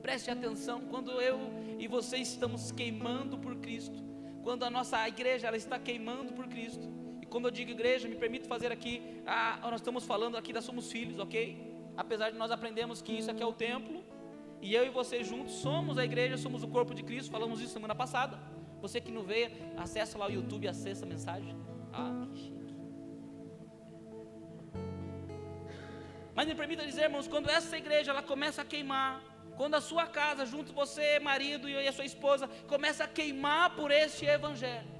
Preste 0.00 0.30
atenção, 0.30 0.82
quando 0.82 1.10
eu 1.20 1.40
e 1.76 1.88
você 1.88 2.18
estamos 2.18 2.70
queimando 2.70 3.36
por 3.36 3.56
Cristo, 3.56 3.98
quando 4.44 4.62
a 4.62 4.70
nossa 4.70 5.06
igreja 5.08 5.48
ela 5.48 5.56
está 5.56 5.76
queimando 5.76 6.32
por 6.34 6.46
Cristo. 6.46 6.88
Quando 7.36 7.48
eu 7.48 7.50
digo 7.50 7.70
igreja, 7.70 8.08
me 8.08 8.14
permito 8.14 8.48
fazer 8.48 8.72
aqui, 8.72 9.02
ah, 9.26 9.58
nós 9.70 9.82
estamos 9.82 10.04
falando 10.06 10.38
aqui 10.38 10.54
da 10.54 10.62
Somos 10.62 10.90
Filhos, 10.90 11.18
ok? 11.18 11.38
Apesar 11.94 12.30
de 12.30 12.38
nós 12.38 12.50
aprendemos 12.50 13.02
que 13.02 13.12
isso 13.12 13.30
aqui 13.30 13.42
é 13.42 13.46
o 13.46 13.52
templo, 13.52 14.02
e 14.62 14.74
eu 14.74 14.86
e 14.86 14.88
você 14.88 15.22
juntos 15.22 15.56
somos 15.56 15.98
a 15.98 16.04
igreja, 16.06 16.38
somos 16.38 16.62
o 16.62 16.68
corpo 16.68 16.94
de 16.94 17.02
Cristo. 17.02 17.30
Falamos 17.30 17.60
isso 17.60 17.74
semana 17.74 17.94
passada. 17.94 18.38
Você 18.80 19.02
que 19.02 19.12
não 19.12 19.22
veio, 19.22 19.50
acessa 19.76 20.16
lá 20.16 20.26
o 20.28 20.32
YouTube 20.32 20.64
e 20.64 20.68
acessa 20.68 21.04
a 21.04 21.08
mensagem. 21.14 21.54
Ah, 21.92 22.26
que 22.32 22.38
chique. 22.38 22.74
Mas 26.34 26.48
me 26.48 26.54
permita 26.54 26.86
dizer, 26.86 27.02
irmãos, 27.02 27.28
quando 27.28 27.50
essa 27.50 27.76
igreja 27.76 28.12
ela 28.12 28.22
começa 28.22 28.62
a 28.62 28.64
queimar, 28.64 29.22
quando 29.58 29.74
a 29.74 29.82
sua 29.82 30.06
casa, 30.06 30.46
junto 30.46 30.72
você, 30.72 31.20
marido 31.20 31.68
e 31.68 31.86
a 31.86 31.92
sua 31.92 32.06
esposa, 32.06 32.48
começa 32.66 33.04
a 33.04 33.06
queimar 33.06 33.76
por 33.76 33.90
este 33.90 34.24
evangelho, 34.24 34.95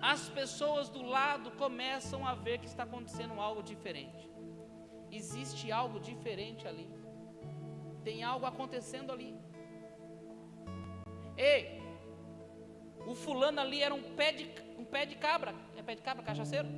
as 0.00 0.28
pessoas 0.28 0.88
do 0.88 1.02
lado 1.02 1.50
começam 1.52 2.26
a 2.26 2.34
ver 2.34 2.58
que 2.58 2.66
está 2.66 2.84
acontecendo 2.84 3.40
algo 3.40 3.62
diferente. 3.62 4.30
Existe 5.10 5.72
algo 5.72 5.98
diferente 5.98 6.66
ali. 6.68 6.88
Tem 8.04 8.22
algo 8.22 8.46
acontecendo 8.46 9.10
ali. 9.12 9.36
Ei, 11.36 11.82
o 13.06 13.14
fulano 13.14 13.60
ali 13.60 13.82
era 13.82 13.94
um 13.94 14.02
pé 14.14 14.32
de, 14.32 14.50
um 14.78 14.84
pé 14.84 15.04
de 15.06 15.16
cabra. 15.16 15.54
É 15.76 15.82
pé 15.82 15.94
de 15.94 16.02
cabra, 16.02 16.22
cachaceiro? 16.22 16.68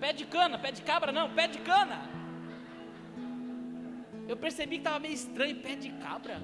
Pé 0.00 0.12
de 0.12 0.26
cana, 0.26 0.58
pé 0.58 0.72
de 0.72 0.82
cabra 0.82 1.10
não, 1.10 1.34
pé 1.34 1.46
de 1.48 1.58
cana. 1.60 2.10
Eu 4.28 4.36
percebi 4.36 4.76
que 4.76 4.80
estava 4.82 4.98
meio 4.98 5.14
estranho, 5.14 5.56
pé 5.62 5.76
de 5.76 5.90
cabra. 5.92 6.42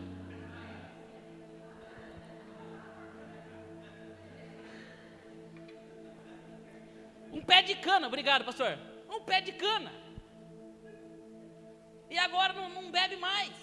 Pé 7.45 7.63
de 7.63 7.75
cana, 7.77 8.07
obrigado, 8.07 8.45
pastor. 8.45 8.79
Um 9.09 9.21
pé 9.23 9.41
de 9.41 9.53
cana 9.53 9.93
e 12.15 12.19
agora 12.19 12.53
não, 12.53 12.69
não 12.69 12.91
bebe 12.91 13.17
mais. 13.17 13.55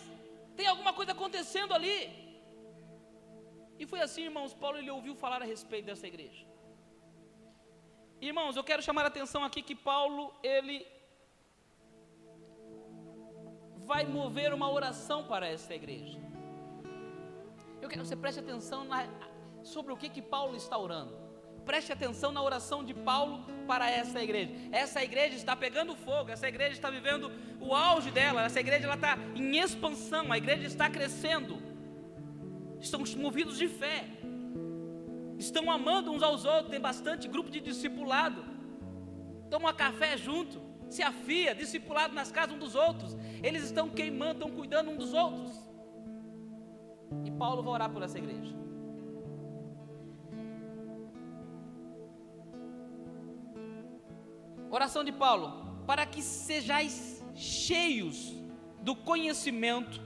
Tem 0.57 0.65
alguma 0.67 0.91
coisa 0.99 1.11
acontecendo 1.11 1.71
ali. 1.77 1.97
E 3.77 3.85
foi 3.91 4.01
assim, 4.05 4.23
irmãos, 4.23 4.53
Paulo 4.63 4.77
ele 4.79 4.89
ouviu 4.89 5.13
falar 5.23 5.41
a 5.43 5.45
respeito 5.45 5.85
dessa 5.85 6.07
igreja. 6.07 6.43
Irmãos, 8.19 8.55
eu 8.55 8.63
quero 8.69 8.81
chamar 8.81 9.03
a 9.05 9.11
atenção 9.13 9.43
aqui 9.43 9.61
que 9.61 9.75
Paulo, 9.75 10.33
ele 10.41 10.77
vai 13.91 14.03
mover 14.17 14.51
uma 14.51 14.69
oração 14.79 15.19
para 15.31 15.47
essa 15.47 15.73
igreja. 15.79 16.19
Eu 17.81 17.87
quero 17.87 18.01
que 18.01 18.07
você 18.07 18.15
preste 18.15 18.39
atenção 18.39 18.83
na, 18.83 19.07
sobre 19.63 19.93
o 19.93 19.97
que, 20.01 20.09
que 20.09 20.23
Paulo 20.23 20.55
está 20.55 20.77
orando 20.77 21.15
preste 21.69 21.93
atenção 21.93 22.31
na 22.31 22.41
oração 22.41 22.83
de 22.83 22.95
Paulo 22.95 23.45
para 23.67 23.87
essa 23.91 24.23
igreja. 24.23 24.51
Essa 24.71 25.03
igreja 25.03 25.35
está 25.35 25.55
pegando 25.55 25.95
fogo, 25.95 26.31
essa 26.31 26.47
igreja 26.47 26.71
está 26.71 26.89
vivendo 26.89 27.31
o 27.61 27.75
auge 27.75 28.09
dela, 28.09 28.43
essa 28.43 28.59
igreja 28.59 28.85
ela 28.85 28.95
está 28.95 29.15
em 29.35 29.55
expansão, 29.59 30.31
a 30.31 30.37
igreja 30.39 30.65
está 30.65 30.89
crescendo. 30.89 31.61
Estão 32.81 33.03
movidos 33.17 33.55
de 33.55 33.67
fé, 33.67 34.03
estão 35.37 35.69
amando 35.69 36.11
uns 36.11 36.23
aos 36.23 36.43
outros, 36.43 36.71
tem 36.71 36.79
bastante 36.79 37.27
grupo 37.27 37.51
de 37.51 37.59
discipulado, 37.59 38.43
tomam 39.51 39.71
café 39.71 40.17
junto, 40.17 40.59
se 40.89 41.03
afia, 41.03 41.53
discipulado 41.53 42.15
nas 42.15 42.31
casas 42.31 42.55
um 42.55 42.57
dos 42.57 42.73
outros, 42.73 43.15
eles 43.43 43.61
estão 43.61 43.87
queimando, 43.89 44.39
estão 44.39 44.49
cuidando 44.49 44.89
um 44.89 44.97
dos 44.97 45.13
outros. 45.13 45.51
E 47.23 47.29
Paulo 47.29 47.61
vai 47.61 47.73
orar 47.73 47.91
por 47.91 48.01
essa 48.01 48.17
igreja. 48.17 48.57
Oração 54.71 55.03
de 55.03 55.11
Paulo: 55.11 55.83
para 55.85 56.05
que 56.05 56.21
sejais 56.21 57.23
cheios 57.35 58.33
do 58.81 58.95
conhecimento 58.95 60.01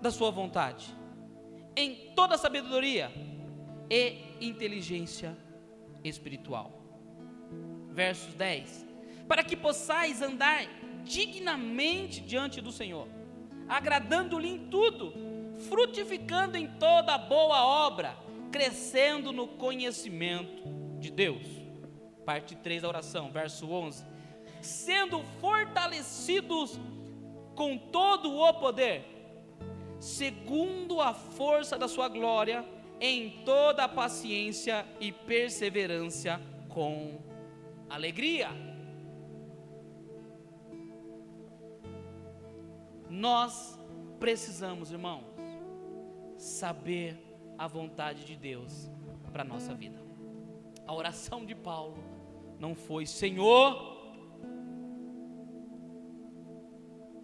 da 0.00 0.10
Sua 0.10 0.30
vontade, 0.30 0.94
em 1.74 2.12
toda 2.14 2.36
sabedoria 2.36 3.10
e 3.90 4.18
inteligência 4.40 5.36
espiritual. 6.04 6.72
Versos 7.90 8.34
10: 8.34 8.86
Para 9.26 9.42
que 9.42 9.56
possais 9.56 10.20
andar 10.20 10.66
dignamente 11.02 12.20
diante 12.20 12.60
do 12.60 12.70
Senhor, 12.70 13.08
agradando-lhe 13.68 14.48
em 14.48 14.68
tudo, 14.68 15.14
frutificando 15.68 16.56
em 16.56 16.66
toda 16.66 17.16
boa 17.16 17.64
obra, 17.64 18.16
crescendo 18.52 19.32
no 19.32 19.48
conhecimento 19.48 20.62
de 20.98 21.10
Deus 21.10 21.55
parte 22.26 22.56
3 22.56 22.82
da 22.82 22.88
oração, 22.88 23.30
verso 23.30 23.70
11: 23.70 24.04
sendo 24.60 25.22
fortalecidos 25.40 26.78
com 27.54 27.78
todo 27.78 28.34
o 28.34 28.52
poder, 28.54 29.04
segundo 30.00 31.00
a 31.00 31.14
força 31.14 31.78
da 31.78 31.86
sua 31.86 32.08
glória, 32.08 32.66
em 33.00 33.42
toda 33.44 33.84
a 33.84 33.88
paciência 33.88 34.84
e 34.98 35.12
perseverança 35.12 36.40
com 36.68 37.18
alegria. 37.88 38.48
Nós 43.08 43.78
precisamos, 44.18 44.90
irmãos, 44.90 45.24
saber 46.36 47.16
a 47.56 47.66
vontade 47.66 48.24
de 48.24 48.36
Deus 48.36 48.90
para 49.32 49.42
a 49.42 49.44
nossa 49.44 49.74
vida. 49.74 49.98
A 50.86 50.92
oração 50.92 51.44
de 51.44 51.54
Paulo 51.54 52.15
não 52.58 52.74
foi: 52.74 53.06
Senhor, 53.06 53.96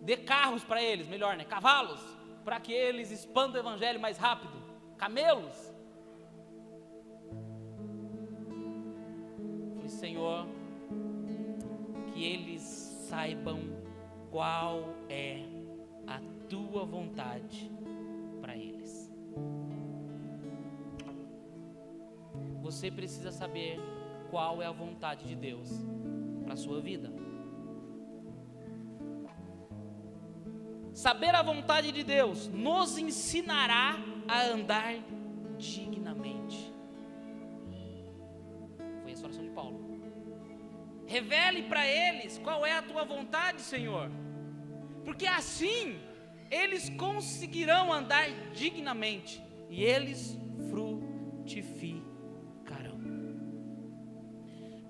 dê 0.01 0.16
carros 0.16 0.64
para 0.64 0.83
eles, 0.83 1.09
melhor, 1.09 1.37
né? 1.37 1.45
Cavalos, 1.45 2.01
para 2.45 2.61
que 2.61 2.73
eles 2.73 3.11
expandam 3.11 3.62
o 3.62 3.64
evangelho 3.64 4.01
mais 4.01 4.18
rápido. 4.18 4.61
camelos. 4.97 5.73
Falei, 9.75 9.88
Senhor, 9.88 10.47
que 12.12 12.25
eles 12.25 12.62
saibam 13.09 13.61
qual 14.31 14.95
é 15.09 15.42
a 16.07 16.21
tua 16.49 16.85
vontade 16.85 17.71
para 18.40 18.57
eles. 18.57 19.11
Você 22.62 22.90
precisa 22.90 23.33
saber 23.33 23.81
qual 24.33 24.62
é 24.62 24.66
a 24.66 24.73
vontade 24.73 25.29
de 25.29 25.35
Deus 25.35 25.68
para 26.42 26.55
a 26.55 26.57
sua 26.57 26.81
vida. 26.81 27.12
Saber 30.95 31.35
a 31.35 31.42
vontade 31.42 31.92
de 31.92 32.03
Deus 32.03 32.49
nos 32.49 32.97
ensinará 32.97 33.99
a 34.27 34.40
andar 34.45 34.95
dignamente. 35.59 36.73
Foi 39.03 39.12
essa 39.12 39.25
oração 39.27 39.45
de 39.45 39.51
Paulo. 39.51 40.01
Revele 41.07 41.64
para 41.64 41.87
eles 41.87 42.38
qual 42.38 42.64
é 42.64 42.73
a 42.73 42.81
tua 42.81 43.05
vontade, 43.05 43.61
Senhor, 43.61 44.11
porque 45.05 45.27
assim 45.27 46.01
eles 46.51 46.88
conseguirão 46.88 47.92
andar 47.92 48.31
dignamente 48.55 49.42
e 49.68 49.85
eles 49.85 50.38
frutificarão. 50.71 51.91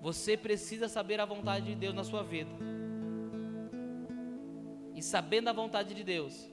Você 0.03 0.37
precisa 0.37 0.89
saber 0.89 1.21
a 1.21 1.25
vontade 1.25 1.67
de 1.67 1.77
Deus 1.77 1.95
na 1.95 2.03
sua 2.03 2.25
vida 2.25 2.51
e 4.97 5.01
sabendo 5.01 5.49
a 5.49 5.53
vontade 5.53 5.95
de 5.95 6.03
Deus, 6.03 6.51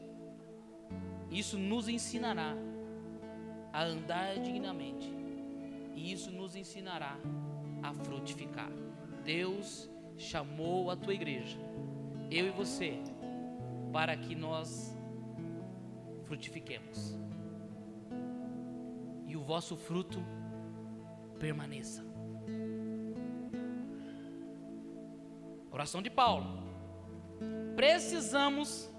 isso 1.32 1.58
nos 1.58 1.88
ensinará 1.88 2.56
a 3.74 3.84
andar 3.84 4.40
dignamente, 4.40 5.12
e 5.96 6.12
isso 6.12 6.32
nos 6.32 6.56
ensinará 6.56 7.18
a 7.84 7.94
frutificar. 7.94 8.72
Deus 9.24 9.90
chamou 10.18 10.90
a 10.90 10.96
tua 10.96 11.14
igreja, 11.14 11.58
eu 12.32 12.48
e 12.48 12.52
você, 12.52 13.00
para 13.92 14.16
que 14.16 14.36
nós 14.36 14.96
frutifiquemos 16.26 17.18
e 19.28 19.36
o 19.36 19.44
vosso 19.44 19.76
fruto 19.76 20.24
permaneça. 21.40 22.09
Oração 25.72 26.02
de 26.02 26.10
Paulo 26.10 26.70
precisamos 27.80 28.92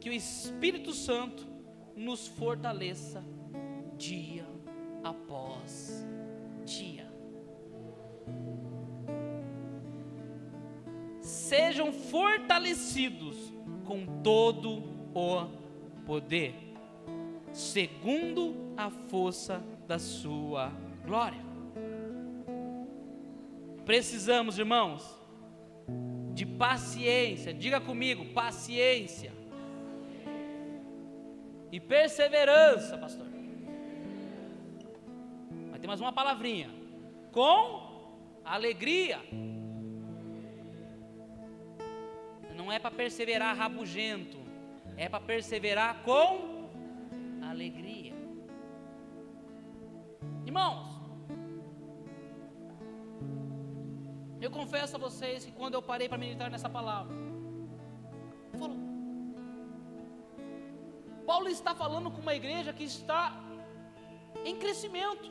que 0.00 0.08
o 0.08 0.12
Espírito 0.14 0.94
Santo 0.94 1.46
nos 1.94 2.26
fortaleça 2.26 3.22
dia 3.98 4.46
após 5.04 6.06
dia. 6.64 7.06
Sejam 11.20 11.92
fortalecidos 11.92 13.36
com 13.84 14.22
todo 14.22 14.82
o 15.14 15.46
poder, 16.06 16.54
segundo 17.52 18.72
a 18.74 18.88
força 18.88 19.62
da 19.86 19.98
sua 19.98 20.72
glória. 21.04 21.44
Precisamos, 23.84 24.58
irmãos, 24.58 25.17
de 26.38 26.46
paciência. 26.46 27.52
Diga 27.52 27.80
comigo, 27.80 28.24
paciência. 28.26 29.32
E 31.72 31.80
perseverança, 31.80 32.96
pastor. 32.96 33.26
Mas 35.70 35.80
tem 35.80 35.88
mais 35.88 36.00
uma 36.00 36.12
palavrinha. 36.12 36.70
Com 37.32 37.60
alegria. 38.44 39.18
Não 42.54 42.70
é 42.70 42.78
para 42.78 42.90
perseverar 42.90 43.56
rabugento, 43.56 44.38
é 44.96 45.08
para 45.08 45.20
perseverar 45.20 46.02
com 46.02 46.68
alegria. 47.42 48.14
Irmãos, 50.46 50.87
Eu 54.48 54.52
confesso 54.52 54.96
a 54.96 54.98
vocês 54.98 55.44
que 55.44 55.52
quando 55.52 55.74
eu 55.74 55.82
parei 55.82 56.08
para 56.08 56.16
meditar 56.16 56.50
nessa 56.50 56.70
palavra, 56.70 57.14
falou, 58.58 58.78
Paulo 61.26 61.48
está 61.50 61.74
falando 61.74 62.10
com 62.10 62.22
uma 62.22 62.34
igreja 62.34 62.72
que 62.72 62.84
está 62.84 63.22
em 64.46 64.56
crescimento. 64.56 65.28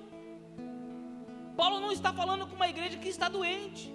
Paulo 1.55 1.79
não 1.79 1.91
está 1.91 2.13
falando 2.13 2.45
com 2.45 2.55
uma 2.55 2.69
igreja 2.69 2.99
que 2.99 3.09
está 3.09 3.27
doente. 3.27 3.91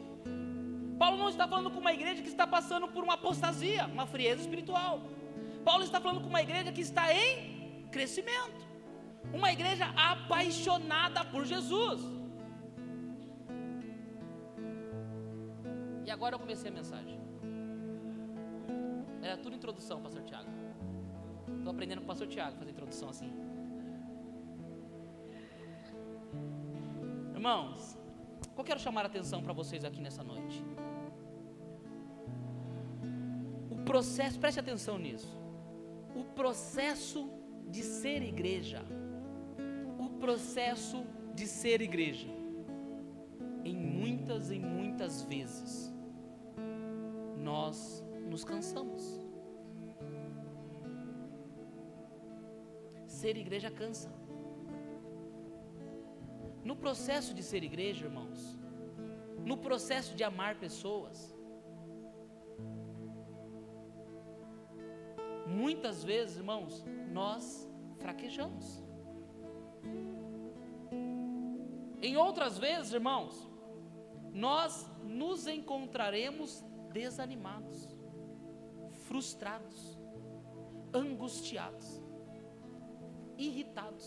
Paulo 0.98 1.16
não 1.16 1.28
está 1.28 1.46
falando 1.46 1.70
com 1.70 1.78
uma 1.78 1.92
igreja 1.92 2.20
que 2.20 2.32
está 2.34 2.44
passando 2.44 2.88
por 2.88 3.04
uma 3.04 3.14
apostasia, 3.14 3.86
uma 3.86 4.06
frieza 4.08 4.40
espiritual. 4.40 5.02
Paulo 5.64 5.84
está 5.84 6.00
falando 6.00 6.22
com 6.22 6.30
uma 6.34 6.42
igreja 6.42 6.72
que 6.72 6.80
está 6.80 7.14
em 7.14 7.86
crescimento. 7.92 8.66
Uma 9.32 9.52
igreja 9.52 9.86
apaixonada 9.94 11.24
por 11.26 11.44
Jesus. 11.44 12.21
Agora 16.10 16.34
eu 16.34 16.38
comecei 16.38 16.70
a 16.70 16.74
mensagem. 16.74 17.20
Era 19.22 19.36
tudo 19.36 19.54
introdução, 19.54 20.02
pastor 20.02 20.22
Tiago. 20.24 20.50
Estou 21.58 21.72
aprendendo 21.72 21.98
com 21.98 22.04
o 22.04 22.08
pastor 22.08 22.26
Tiago 22.26 22.56
fazer 22.56 22.70
introdução 22.72 23.08
assim. 23.08 23.32
Irmãos, 27.32 27.96
eu 28.56 28.64
quero 28.64 28.80
chamar 28.80 29.02
a 29.02 29.06
atenção 29.06 29.42
para 29.42 29.52
vocês 29.52 29.84
aqui 29.84 30.00
nessa 30.00 30.24
noite. 30.24 30.64
O 33.70 33.76
processo, 33.84 34.38
preste 34.40 34.58
atenção 34.58 34.98
nisso. 34.98 35.36
O 36.16 36.24
processo 36.24 37.28
de 37.68 37.82
ser 37.82 38.22
igreja. 38.22 38.82
O 39.98 40.10
processo 40.18 41.04
de 41.34 41.46
ser 41.46 41.80
igreja. 41.80 42.28
Em 43.64 43.76
muitas 43.76 44.50
e 44.50 44.58
muitas 44.58 45.22
vezes 45.22 45.91
nós 47.42 48.04
nos 48.30 48.44
cansamos. 48.44 49.02
Ser 53.06 53.36
igreja 53.36 53.70
cansa. 53.70 54.10
No 56.64 56.76
processo 56.76 57.34
de 57.34 57.42
ser 57.42 57.62
igreja, 57.64 58.04
irmãos, 58.06 58.40
no 59.44 59.56
processo 59.56 60.14
de 60.14 60.22
amar 60.22 60.54
pessoas, 60.56 61.36
muitas 65.46 66.04
vezes, 66.04 66.36
irmãos, 66.36 66.84
nós 67.10 67.68
fraquejamos. 67.98 68.82
Em 72.00 72.16
outras 72.16 72.58
vezes, 72.58 72.92
irmãos, 72.92 73.48
nós 74.32 74.90
nos 75.02 75.46
encontraremos 75.46 76.64
desanimados, 76.92 77.88
frustrados, 79.06 79.98
angustiados, 80.92 82.02
irritados. 83.36 84.06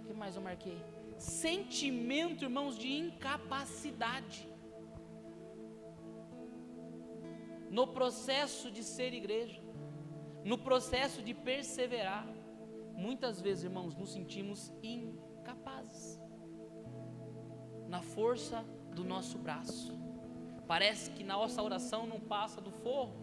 O 0.00 0.04
que 0.06 0.14
mais 0.14 0.36
eu 0.36 0.42
marquei? 0.42 0.78
Sentimento, 1.18 2.44
irmãos, 2.44 2.78
de 2.78 2.90
incapacidade. 2.92 4.48
No 7.70 7.86
processo 7.88 8.70
de 8.70 8.82
ser 8.82 9.12
igreja, 9.12 9.60
no 10.44 10.56
processo 10.56 11.20
de 11.22 11.34
perseverar, 11.34 12.26
muitas 12.94 13.40
vezes, 13.40 13.64
irmãos, 13.64 13.94
nos 13.94 14.12
sentimos 14.12 14.72
incapazes 14.82 15.17
força 18.14 18.64
do 18.96 19.04
nosso 19.12 19.36
braço. 19.38 19.92
Parece 20.66 21.10
que 21.12 21.24
na 21.24 21.36
nossa 21.42 21.62
oração 21.62 22.06
não 22.06 22.20
passa 22.34 22.60
do 22.60 22.70
forro. 22.70 23.16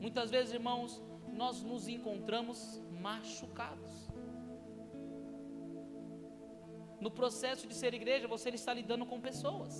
Muitas 0.00 0.30
vezes, 0.30 0.54
irmãos, 0.54 1.02
nós 1.42 1.62
nos 1.62 1.86
encontramos 1.96 2.82
machucados. 3.06 4.08
No 7.00 7.10
processo 7.10 7.66
de 7.70 7.74
ser 7.74 7.94
igreja, 7.94 8.26
você 8.26 8.48
está 8.50 8.72
lidando 8.80 9.06
com 9.06 9.20
pessoas. 9.20 9.74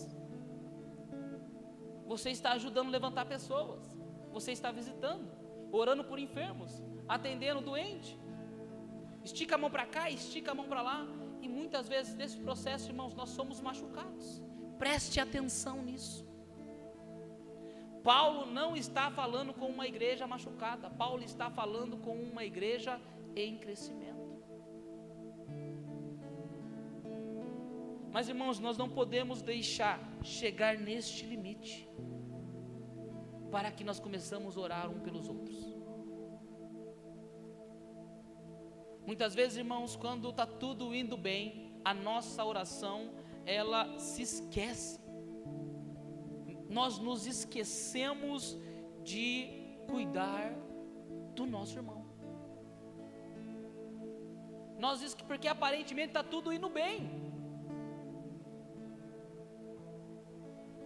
Você 2.06 2.30
está 2.30 2.52
ajudando 2.52 2.88
a 2.88 2.96
levantar 2.98 3.24
pessoas. 3.26 3.82
Você 4.32 4.52
está 4.52 4.70
visitando, 4.70 5.26
orando 5.72 6.04
por 6.04 6.18
enfermos, 6.18 6.82
atendendo 7.08 7.60
doente. 7.60 8.18
Estica 9.24 9.56
a 9.56 9.58
mão 9.58 9.70
para 9.70 9.86
cá, 9.86 10.10
estica 10.10 10.52
a 10.52 10.54
mão 10.54 10.68
para 10.68 10.82
lá. 10.82 11.06
E 11.40 11.48
muitas 11.48 11.88
vezes 11.88 12.14
nesse 12.14 12.38
processo, 12.38 12.90
irmãos, 12.90 13.14
nós 13.14 13.30
somos 13.30 13.60
machucados. 13.60 14.42
Preste 14.78 15.20
atenção 15.20 15.82
nisso. 15.82 16.26
Paulo 18.02 18.46
não 18.46 18.76
está 18.76 19.10
falando 19.10 19.52
com 19.52 19.66
uma 19.66 19.86
igreja 19.86 20.26
machucada, 20.26 20.88
Paulo 20.88 21.22
está 21.22 21.50
falando 21.50 21.98
com 21.98 22.16
uma 22.16 22.44
igreja 22.44 23.00
em 23.36 23.58
crescimento. 23.58 24.28
Mas 28.10 28.28
irmãos, 28.28 28.58
nós 28.58 28.78
não 28.78 28.88
podemos 28.88 29.42
deixar 29.42 30.00
chegar 30.22 30.78
neste 30.78 31.26
limite 31.26 31.88
para 33.50 33.70
que 33.70 33.84
nós 33.84 34.00
começamos 34.00 34.56
a 34.56 34.60
orar 34.60 34.90
um 34.90 35.00
pelos 35.00 35.28
outros. 35.28 35.77
Muitas 39.08 39.34
vezes, 39.34 39.56
irmãos, 39.56 39.96
quando 39.96 40.28
está 40.28 40.44
tudo 40.62 40.94
indo 40.94 41.16
bem, 41.16 41.44
a 41.82 41.94
nossa 41.94 42.44
oração 42.44 42.96
ela 43.46 43.98
se 43.98 44.20
esquece. 44.20 45.00
Nós 46.68 46.98
nos 46.98 47.26
esquecemos 47.26 48.54
de 49.02 49.26
cuidar 49.90 50.52
do 51.34 51.46
nosso 51.46 51.78
irmão. 51.78 52.04
Nós 54.78 55.14
porque 55.30 55.48
aparentemente 55.48 56.10
está 56.10 56.22
tudo 56.22 56.52
indo 56.52 56.68
bem. 56.68 56.98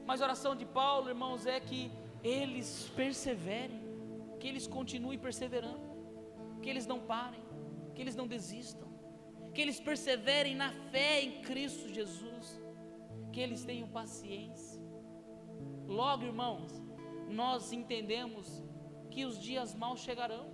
Mas 0.06 0.22
a 0.22 0.26
oração 0.26 0.54
de 0.54 0.64
Paulo, 0.64 1.08
irmãos, 1.08 1.44
é 1.44 1.58
que 1.58 1.90
eles 2.22 2.88
perseverem, 2.94 3.82
que 4.38 4.46
eles 4.46 4.68
continuem 4.68 5.18
perseverando, 5.18 5.88
que 6.62 6.70
eles 6.70 6.86
não 6.86 7.00
parem, 7.00 7.42
que 7.94 8.00
eles 8.02 8.16
não 8.16 8.26
desistam, 8.26 8.88
que 9.54 9.60
eles 9.60 9.78
perseverem 9.80 10.54
na 10.54 10.70
fé 10.92 11.22
em 11.22 11.42
Cristo 11.42 11.88
Jesus, 11.88 12.60
que 13.32 13.40
eles 13.40 13.64
tenham 13.64 13.88
paciência. 13.88 14.80
Logo, 15.86 16.24
irmãos, 16.24 16.82
nós 17.28 17.72
entendemos 17.72 18.62
que 19.10 19.24
os 19.24 19.38
dias 19.38 19.74
maus 19.74 20.00
chegarão. 20.00 20.46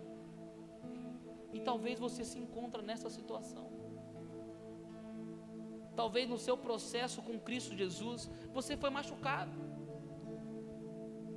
E 1.52 1.60
talvez 1.60 1.98
você 1.98 2.24
se 2.24 2.38
encontre 2.38 2.82
nessa 2.82 3.08
situação. 3.08 3.66
Talvez 6.00 6.28
no 6.28 6.38
seu 6.38 6.56
processo 6.56 7.20
com 7.22 7.38
Cristo 7.40 7.74
Jesus, 7.76 8.30
você 8.52 8.76
foi 8.76 8.90
machucado. 8.90 9.56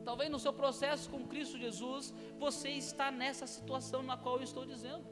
Talvez 0.03 0.29
no 0.29 0.39
seu 0.39 0.53
processo 0.61 1.09
com 1.09 1.27
Cristo 1.27 1.57
Jesus, 1.57 2.13
você 2.37 2.69
está 2.69 3.11
nessa 3.11 3.47
situação 3.47 4.01
na 4.03 4.17
qual 4.17 4.37
eu 4.37 4.43
estou 4.43 4.65
dizendo. 4.65 5.05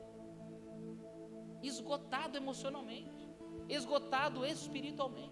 Esgotado 1.62 2.38
emocionalmente, 2.38 3.30
esgotado 3.68 4.46
espiritualmente. 4.46 5.30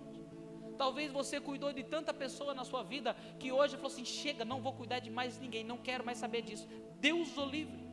Talvez 0.77 1.11
você 1.11 1.39
cuidou 1.39 1.73
de 1.73 1.83
tanta 1.83 2.13
pessoa 2.13 2.53
na 2.53 2.63
sua 2.63 2.83
vida 2.83 3.15
que 3.39 3.51
hoje 3.51 3.75
falou 3.75 3.91
assim: 3.91 4.05
chega, 4.05 4.45
não 4.45 4.61
vou 4.61 4.73
cuidar 4.73 4.99
de 4.99 5.09
mais 5.09 5.39
ninguém, 5.39 5.63
não 5.63 5.77
quero 5.77 6.05
mais 6.05 6.17
saber 6.17 6.41
disso. 6.41 6.67
Deus 6.99 7.37
o 7.37 7.45
livre. 7.45 7.87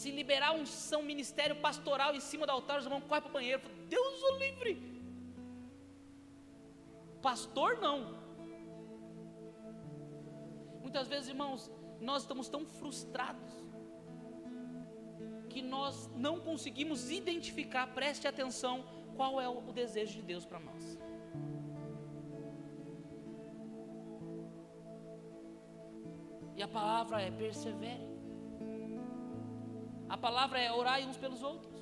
se 0.00 0.10
liberar 0.10 0.52
um 0.54 0.66
são 0.66 1.02
ministério 1.02 1.56
pastoral 1.56 2.14
em 2.14 2.20
cima 2.20 2.44
do 2.46 2.52
altar, 2.52 2.78
os 2.78 2.84
irmãos 2.84 3.04
correm 3.04 3.22
para 3.22 3.30
o 3.30 3.32
banheiro. 3.32 3.62
Deus 3.88 4.22
o 4.24 4.36
livre. 4.36 4.74
Pastor 7.22 7.78
não. 7.78 7.98
Muitas 10.82 11.08
vezes, 11.08 11.28
irmãos, 11.28 11.70
nós 11.98 12.22
estamos 12.22 12.46
tão 12.46 12.66
frustrados 12.66 13.54
que 15.56 15.62
nós 15.62 15.94
não 16.14 16.34
conseguimos 16.38 17.10
identificar, 17.10 17.84
preste 17.98 18.24
atenção, 18.28 18.74
qual 19.18 19.40
é 19.40 19.48
o 19.48 19.72
desejo 19.72 20.12
de 20.18 20.24
Deus 20.30 20.44
para 20.44 20.60
nós. 20.60 20.84
E 26.58 26.62
a 26.66 26.68
palavra 26.68 27.22
é 27.22 27.30
persevere. 27.30 28.06
A 30.14 30.18
palavra 30.26 30.58
é 30.60 30.70
orar 30.70 31.00
uns 31.08 31.16
pelos 31.16 31.42
outros. 31.42 31.80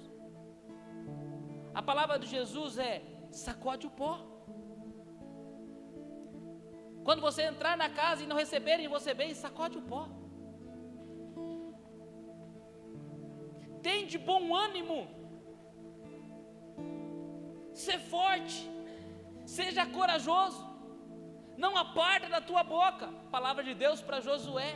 A 1.81 1.83
palavra 1.83 2.17
de 2.17 2.29
Jesus 2.29 2.79
é 2.79 3.03
sacode 3.33 3.89
o 3.89 3.95
pó. 4.03 4.15
Quando 7.03 7.21
você 7.29 7.43
entrar 7.43 7.77
na 7.77 7.91
casa 7.91 8.23
e 8.23 8.29
não 8.31 8.37
receberem 8.37 8.87
você 8.87 9.13
bem, 9.23 9.35
sacode 9.35 9.79
o 9.79 9.83
pó. 9.83 10.05
Tem 13.87 14.01
de 14.13 14.19
bom 14.31 14.43
ânimo. 14.67 14.99
Ser 17.85 18.01
forte. 18.15 18.59
Seja 19.59 19.85
corajoso. 19.99 20.63
Não 21.65 21.73
aparta 21.85 22.29
da 22.35 22.41
tua 22.51 22.65
boca. 22.77 23.07
Palavra 23.37 23.63
de 23.69 23.75
Deus 23.85 24.01
para 24.07 24.25
Josué 24.29 24.73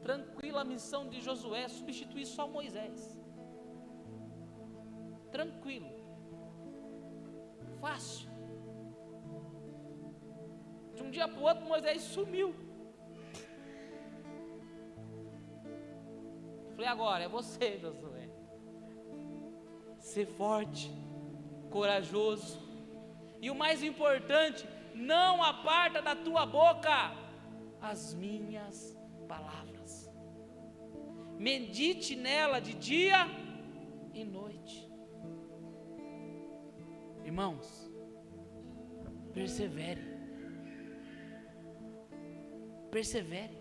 tranquila 0.00 0.62
a 0.62 0.64
missão 0.64 1.02
de 1.08 1.20
Josué 1.20 1.68
substituir 1.68 2.26
só 2.26 2.44
Moisés. 2.48 3.00
Tranquilo. 5.30 5.90
Fácil. 7.80 8.28
De 10.94 11.02
um 11.02 11.10
dia 11.10 11.28
para 11.28 11.40
o 11.40 11.44
outro, 11.44 11.64
Moisés 11.66 12.02
sumiu. 12.02 12.54
Falei, 16.80 16.88
agora 16.88 17.24
é 17.24 17.28
você, 17.28 17.78
Josué. 17.78 18.30
Ser 19.98 20.26
forte, 20.26 20.90
corajoso. 21.68 22.58
E 23.38 23.50
o 23.50 23.54
mais 23.54 23.82
importante, 23.82 24.66
não 24.94 25.42
aparta 25.42 26.00
da 26.00 26.16
tua 26.16 26.46
boca 26.46 27.14
as 27.82 28.14
minhas 28.14 28.96
palavras 29.28 29.70
medite 31.40 32.14
nela 32.14 32.60
de 32.60 32.74
dia 32.74 33.26
e 34.12 34.22
noite. 34.22 34.86
Irmãos, 37.24 37.90
persevere. 39.32 40.02
Persevere. 42.90 43.59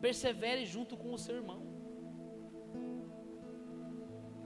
Persevere 0.00 0.64
junto 0.64 0.96
com 0.96 1.12
o 1.12 1.18
seu 1.18 1.36
irmão. 1.36 1.62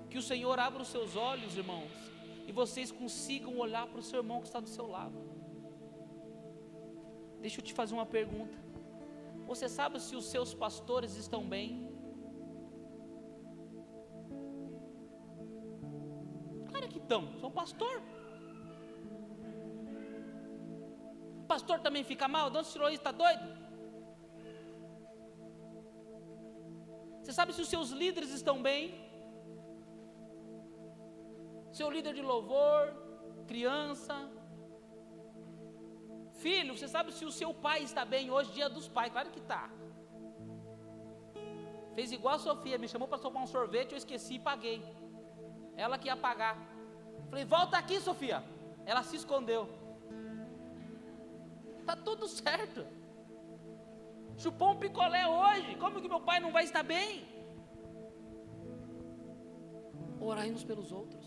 Que 0.09 0.19
o 0.19 0.23
Senhor 0.23 0.59
abra 0.59 0.83
os 0.83 0.89
seus 0.89 1.17
olhos, 1.17 1.57
irmãos, 1.57 1.91
e 2.47 2.53
vocês 2.53 2.91
consigam 2.91 3.59
olhar 3.59 3.87
para 3.87 4.01
o 4.01 4.03
seu 4.03 4.19
irmão 4.19 4.41
que 4.41 4.47
está 4.47 4.61
do 4.61 4.69
seu 4.69 4.87
lado. 4.87 5.19
Deixa 7.41 7.61
eu 7.61 7.65
te 7.65 7.73
fazer 7.73 7.95
uma 7.95 8.07
pergunta. 8.07 8.57
Você 9.47 9.69
sabe 9.69 10.01
se 10.01 10.15
os 10.15 10.27
seus 10.27 10.55
pastores 10.55 11.17
estão 11.17 11.45
bem? 11.45 11.91
Claro 16.69 16.89
que 16.89 16.99
estão, 16.99 17.39
são 17.41 17.51
pastor. 17.51 18.03
Pastor 21.49 21.81
também 21.81 22.05
fica 22.05 22.27
mal, 22.29 22.49
Dom 22.49 22.65
Ciroí 22.65 22.95
está 22.95 23.13
doido? 23.13 23.62
Você 27.23 27.33
sabe 27.33 27.53
se 27.53 27.63
os 27.63 27.69
seus 27.69 27.91
líderes 27.91 28.31
estão 28.31 28.61
bem? 28.63 28.83
Seu 31.73 31.91
líder 31.91 32.15
de 32.15 32.23
louvor, 32.23 32.93
criança, 33.47 34.15
Filho, 36.45 36.77
você 36.77 36.89
sabe 36.89 37.13
se 37.17 37.25
o 37.25 37.35
seu 37.41 37.51
pai 37.55 37.81
está 37.89 38.05
bem 38.05 38.31
hoje, 38.35 38.51
dia 38.59 38.69
dos 38.69 38.89
pais? 38.89 39.13
Claro 39.13 39.31
que 39.35 39.39
está. 39.39 39.71
Fez 41.97 42.11
igual 42.11 42.35
a 42.35 42.39
Sofia, 42.39 42.79
me 42.79 42.89
chamou 42.89 43.07
para 43.07 43.25
tomar 43.27 43.43
um 43.43 43.47
sorvete, 43.47 43.93
eu 43.93 43.99
esqueci 43.99 44.35
e 44.35 44.39
paguei. 44.41 44.79
Ela 45.77 45.99
que 45.99 46.09
ia 46.09 46.17
pagar. 46.17 46.57
Falei, 47.31 47.45
volta 47.45 47.79
aqui, 47.79 48.01
Sofia. 48.01 48.43
Ela 48.85 49.05
se 49.05 49.15
escondeu. 49.21 49.69
Está 51.81 51.95
tudo 51.95 52.27
certo. 52.27 52.85
Chupou 54.43 54.71
um 54.73 54.79
picolé 54.85 55.27
hoje. 55.27 55.77
Como 55.83 56.01
que 56.03 56.09
meu 56.15 56.21
pai 56.21 56.39
não 56.41 56.53
vai 56.57 56.65
estar 56.65 56.83
bem? 56.83 57.11
Orai 60.21 60.49
uns 60.53 60.65
pelos 60.65 60.91
outros. 60.93 61.27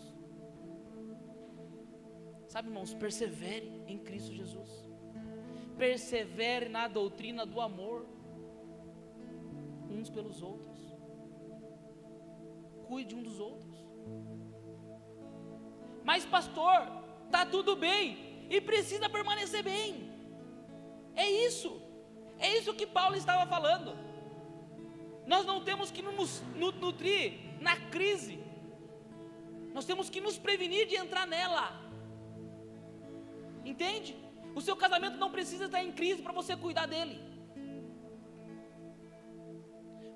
Sabe, 2.48 2.68
irmãos, 2.68 2.92
persevere 2.94 3.68
em 3.86 3.98
Cristo 3.98 4.32
Jesus 4.32 4.86
persevere 5.76 6.68
na 6.68 6.88
doutrina 6.88 7.44
do 7.44 7.60
amor 7.60 8.06
uns 9.90 10.10
pelos 10.10 10.42
outros. 10.42 10.80
Cuide 12.86 13.14
um 13.14 13.22
dos 13.22 13.38
outros. 13.38 13.76
Mas 16.04 16.24
pastor, 16.24 16.86
tá 17.30 17.44
tudo 17.44 17.76
bem 17.76 18.46
e 18.48 18.60
precisa 18.60 19.08
permanecer 19.08 19.62
bem. 19.62 20.10
É 21.14 21.28
isso. 21.28 21.82
É 22.38 22.56
isso 22.58 22.74
que 22.74 22.86
Paulo 22.86 23.16
estava 23.16 23.46
falando. 23.46 23.96
Nós 25.26 25.44
não 25.44 25.62
temos 25.62 25.90
que 25.90 26.02
nos 26.02 26.42
nutrir 26.54 27.34
na 27.60 27.76
crise. 27.94 28.38
Nós 29.74 29.84
temos 29.84 30.08
que 30.08 30.20
nos 30.20 30.38
prevenir 30.38 30.86
de 30.86 30.96
entrar 30.96 31.26
nela. 31.26 31.64
Entende? 33.64 34.16
O 34.54 34.60
seu 34.60 34.76
casamento 34.76 35.16
não 35.18 35.30
precisa 35.30 35.64
estar 35.66 35.82
em 35.82 35.92
crise 35.92 36.22
para 36.22 36.32
você 36.32 36.56
cuidar 36.56 36.86
dele. 36.86 37.16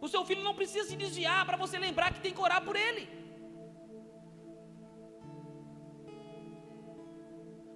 O 0.00 0.08
seu 0.08 0.24
filho 0.24 0.42
não 0.42 0.54
precisa 0.54 0.88
se 0.88 0.96
desviar 0.96 1.44
para 1.44 1.58
você 1.62 1.78
lembrar 1.78 2.12
que 2.14 2.22
tem 2.26 2.32
que 2.32 2.40
orar 2.40 2.62
por 2.64 2.76
ele. 2.76 3.04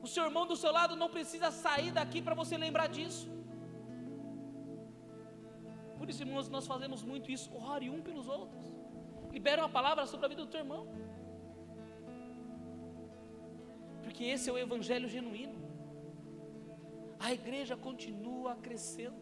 O 0.01 0.07
seu 0.07 0.25
irmão 0.29 0.47
do 0.47 0.57
seu 0.63 0.71
lado 0.79 0.97
não 0.97 1.11
precisa 1.11 1.51
sair 1.51 1.91
daqui 1.99 2.23
para 2.23 2.35
você 2.35 2.57
lembrar 2.57 2.89
disso. 2.97 3.27
Por 6.05 6.11
isso, 6.11 6.23
irmãos, 6.23 6.51
nós 6.51 6.67
fazemos 6.67 7.03
muito 7.03 7.31
isso. 7.35 7.51
Ore 7.57 7.89
um 7.89 8.01
pelos 8.07 8.27
outros. 8.29 8.63
Libera 9.33 9.63
uma 9.63 9.71
palavra 9.77 10.05
sobre 10.05 10.27
a 10.27 10.29
vida 10.29 10.43
do 10.45 10.51
teu 10.51 10.61
irmão. 10.61 10.83
Porque 14.03 14.25
esse 14.25 14.51
é 14.51 14.53
o 14.53 14.59
evangelho 14.59 15.09
genuíno. 15.09 15.55
A 17.19 17.33
igreja 17.33 17.75
continua 17.75 18.55
crescendo. 18.57 19.17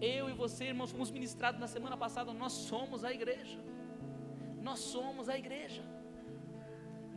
Eu 0.00 0.30
e 0.30 0.32
você, 0.32 0.66
irmãos, 0.66 0.92
fomos 0.92 1.10
ministrados 1.10 1.60
na 1.60 1.66
semana 1.66 1.96
passada. 1.96 2.32
Nós 2.32 2.52
somos 2.52 3.02
a 3.02 3.12
igreja. 3.12 3.58
Nós 4.68 4.78
somos 4.78 5.28
a 5.28 5.36
igreja. 5.36 5.82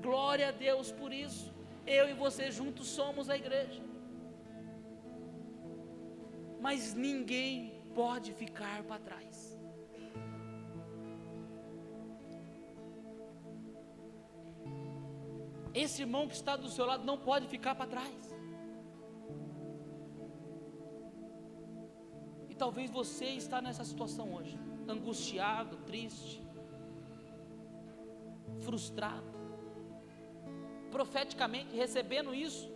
Glória 0.02 0.50
a 0.50 0.52
Deus 0.52 0.92
por 0.92 1.14
isso. 1.14 1.54
Eu 1.86 2.10
e 2.10 2.14
você 2.14 2.50
juntos 2.50 2.88
somos 2.88 3.30
a 3.30 3.38
igreja. 3.38 3.84
Mas 6.60 6.96
ninguém 6.96 7.75
pode 8.00 8.34
ficar 8.34 8.84
para 8.84 9.00
trás. 9.00 9.56
Esse 15.74 16.02
irmão 16.04 16.28
que 16.28 16.36
está 16.36 16.56
do 16.56 16.70
seu 16.70 16.86
lado 16.86 17.04
não 17.04 17.18
pode 17.18 17.48
ficar 17.48 17.76
para 17.76 17.88
trás. 17.96 18.36
E 22.50 22.56
talvez 22.56 22.90
você 22.90 23.26
está 23.26 23.62
nessa 23.62 23.84
situação 23.84 24.34
hoje, 24.34 24.58
angustiado, 24.88 25.78
triste, 25.90 26.42
frustrado. 28.62 29.36
Profeticamente 30.92 31.76
recebendo 31.76 32.34
isso, 32.34 32.72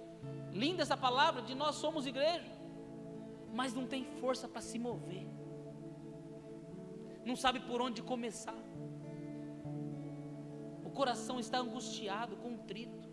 linda 0.52 0.82
essa 0.82 0.98
palavra 0.98 1.42
de 1.42 1.56
nós 1.56 1.76
somos 1.76 2.06
igreja, 2.06 2.59
mas 3.54 3.74
não 3.74 3.86
tem 3.86 4.04
força 4.20 4.48
para 4.48 4.62
se 4.62 4.78
mover. 4.78 5.28
Não 7.26 7.36
sabe 7.36 7.60
por 7.60 7.82
onde 7.82 8.02
começar. 8.02 8.58
O 10.84 10.90
coração 10.90 11.40
está 11.40 11.60
angustiado, 11.60 12.36
contrito, 12.38 13.08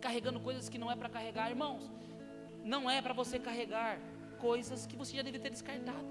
carregando 0.00 0.40
coisas 0.40 0.68
que 0.68 0.78
não 0.78 0.90
é 0.90 0.96
para 0.96 1.08
carregar, 1.08 1.50
irmãos. 1.50 1.90
Não 2.62 2.90
é 2.90 3.00
para 3.00 3.14
você 3.14 3.38
carregar 3.38 4.00
coisas 4.38 4.86
que 4.86 4.96
você 4.96 5.16
já 5.16 5.22
deveria 5.22 5.44
ter 5.44 5.50
descartado. 5.50 6.08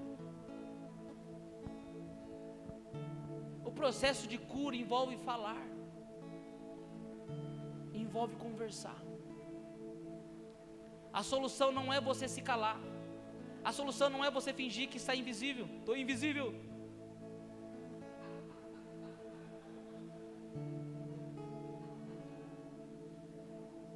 O 3.64 3.70
processo 3.70 4.26
de 4.26 4.38
cura 4.38 4.76
envolve 4.76 5.16
falar, 5.18 5.62
envolve 7.92 8.36
conversar. 8.36 9.00
A 11.12 11.22
solução 11.22 11.70
não 11.70 11.92
é 11.92 12.00
você 12.00 12.26
se 12.26 12.42
calar. 12.42 12.80
A 13.64 13.72
solução 13.72 14.10
não 14.10 14.22
é 14.24 14.30
você 14.30 14.52
fingir 14.52 14.88
que 14.88 14.98
está 14.98 15.14
invisível. 15.16 15.66
Estou 15.78 15.96
invisível. 15.96 16.54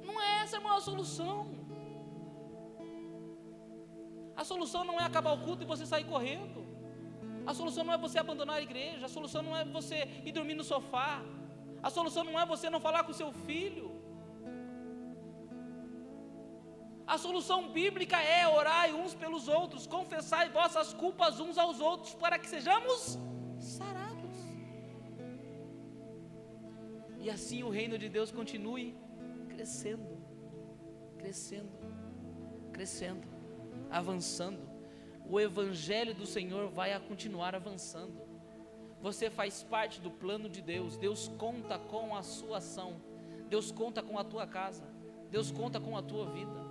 Não 0.03 0.19
é 0.19 0.41
essa 0.43 0.57
a 0.57 0.61
maior 0.61 0.79
solução. 0.79 1.37
A 4.35 4.43
solução 4.43 4.83
não 4.83 4.99
é 4.99 5.03
acabar 5.03 5.33
o 5.33 5.43
culto 5.45 5.63
e 5.63 5.67
você 5.67 5.85
sair 5.85 6.05
correndo. 6.05 6.65
A 7.45 7.53
solução 7.53 7.83
não 7.83 7.93
é 7.93 7.97
você 7.97 8.17
abandonar 8.17 8.55
a 8.57 8.61
igreja. 8.61 9.05
A 9.05 9.09
solução 9.09 9.43
não 9.43 9.55
é 9.55 9.63
você 9.65 10.07
ir 10.25 10.31
dormir 10.31 10.55
no 10.55 10.63
sofá. 10.63 11.21
A 11.83 11.89
solução 11.91 12.23
não 12.23 12.39
é 12.39 12.45
você 12.45 12.69
não 12.71 12.79
falar 12.79 13.03
com 13.03 13.13
seu 13.13 13.31
filho. 13.31 13.88
A 17.13 17.17
solução 17.17 17.59
bíblica 17.77 18.17
é 18.21 18.47
orar 18.47 18.93
uns 18.93 19.13
pelos 19.21 19.47
outros, 19.47 19.87
confessar 19.87 20.47
vossas 20.49 20.93
culpas 20.93 21.39
uns 21.39 21.57
aos 21.57 21.79
outros, 21.79 22.13
para 22.13 22.37
que 22.37 22.47
sejamos 22.47 23.17
sarados. 23.57 24.35
E 27.19 27.29
assim 27.35 27.63
o 27.63 27.69
reino 27.69 27.97
de 27.97 28.07
Deus 28.17 28.31
continue 28.31 28.95
crescendo, 29.49 30.07
crescendo, 31.17 31.77
crescendo 32.71 33.27
avançando. 33.89 34.59
O 35.27 35.39
evangelho 35.39 36.13
do 36.13 36.25
Senhor 36.25 36.69
vai 36.69 36.97
continuar 36.99 37.55
avançando. 37.55 38.21
Você 39.01 39.29
faz 39.29 39.63
parte 39.63 39.99
do 39.99 40.11
plano 40.11 40.49
de 40.49 40.61
Deus. 40.61 40.97
Deus 40.97 41.27
conta 41.39 41.77
com 41.77 42.15
a 42.15 42.23
sua 42.23 42.57
ação. 42.57 43.01
Deus 43.47 43.71
conta 43.71 44.03
com 44.03 44.17
a 44.17 44.23
tua 44.23 44.45
casa. 44.45 44.83
Deus 45.29 45.51
conta 45.51 45.79
com 45.79 45.95
a 45.97 46.01
tua 46.01 46.29
vida. 46.31 46.68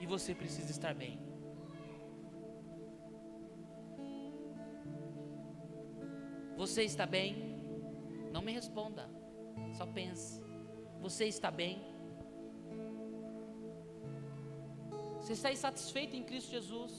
E 0.00 0.06
você 0.06 0.34
precisa 0.34 0.70
estar 0.70 0.94
bem. 0.94 1.20
Você 6.56 6.82
está 6.82 7.06
bem? 7.06 7.28
Não 8.32 8.42
me 8.42 8.52
responda. 8.52 9.08
Só 9.74 9.86
pense. 9.86 10.42
Você 11.00 11.26
está 11.26 11.50
bem? 11.50 11.74
Você 15.18 15.34
está 15.34 15.52
insatisfeito 15.52 16.16
em 16.16 16.22
Cristo 16.22 16.50
Jesus? 16.50 16.92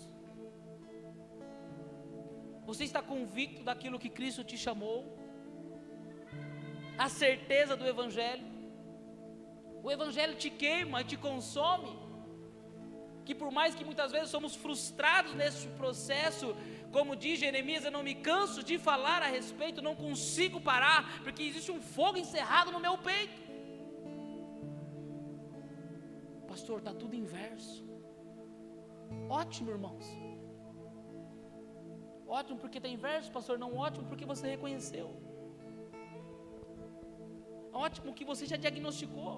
Você 2.66 2.84
está 2.84 3.02
convicto 3.02 3.64
daquilo 3.64 4.00
que 4.00 4.10
Cristo 4.10 4.44
te 4.44 4.58
chamou? 4.58 5.00
A 6.98 7.10
certeza 7.10 7.76
do 7.76 7.88
Evangelho? 7.88 8.46
O 9.84 9.92
Evangelho 9.92 10.36
te 10.36 10.50
queima 10.50 11.02
e 11.02 11.04
te 11.04 11.18
consome? 11.18 12.11
Que 13.26 13.36
por 13.42 13.52
mais 13.52 13.76
que 13.76 13.86
muitas 13.90 14.12
vezes 14.12 14.30
somos 14.30 14.56
frustrados 14.56 15.34
nesse 15.42 15.68
processo, 15.82 16.56
como 16.92 17.16
diz 17.16 17.40
Jeremias, 17.40 17.86
eu 17.86 17.92
não 17.92 18.04
me 18.04 18.16
canso 18.16 18.64
de 18.64 18.78
falar 18.78 19.22
a 19.22 19.28
respeito, 19.28 19.88
não 19.90 19.96
consigo 19.96 20.60
parar, 20.60 21.00
porque 21.24 21.44
existe 21.44 21.72
um 21.72 21.82
fogo 21.82 22.18
encerrado 22.18 22.72
no 22.72 22.80
meu 22.80 22.98
peito. 22.98 23.40
Pastor, 26.52 26.80
está 26.80 26.94
tudo 26.94 27.16
inverso. 27.16 27.78
Ótimo, 29.30 29.72
irmãos. 29.72 30.06
Ótimo 32.40 32.58
porque 32.60 32.80
tem 32.86 32.96
verso, 32.98 33.30
pastor. 33.38 33.58
Não 33.64 33.72
ótimo 33.86 34.06
porque 34.10 34.26
você 34.26 34.48
reconheceu. 34.56 35.08
Ótimo 37.74 38.14
que 38.18 38.26
você 38.30 38.46
já 38.52 38.58
diagnosticou. 38.64 39.34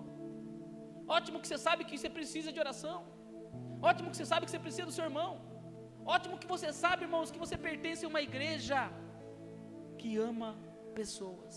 Ótimo 1.08 1.40
que 1.42 1.48
você 1.48 1.58
sabe 1.58 1.86
que 1.86 1.98
você 1.98 2.10
precisa 2.10 2.52
de 2.52 2.60
oração. 2.60 2.98
Ótimo 3.90 4.10
que 4.12 4.18
você 4.18 4.28
sabe 4.32 4.46
que 4.46 4.52
você 4.52 4.64
precisa 4.66 4.86
do 4.90 4.96
seu 4.98 5.06
irmão. 5.10 5.32
Ótimo 6.16 6.38
que 6.42 6.48
você 6.54 6.70
sabe, 6.84 7.04
irmãos, 7.08 7.32
que 7.34 7.42
você 7.46 7.58
pertence 7.68 8.06
a 8.06 8.12
uma 8.14 8.22
igreja 8.30 8.80
que 10.00 10.12
ama 10.30 10.50
pessoas. 11.00 11.56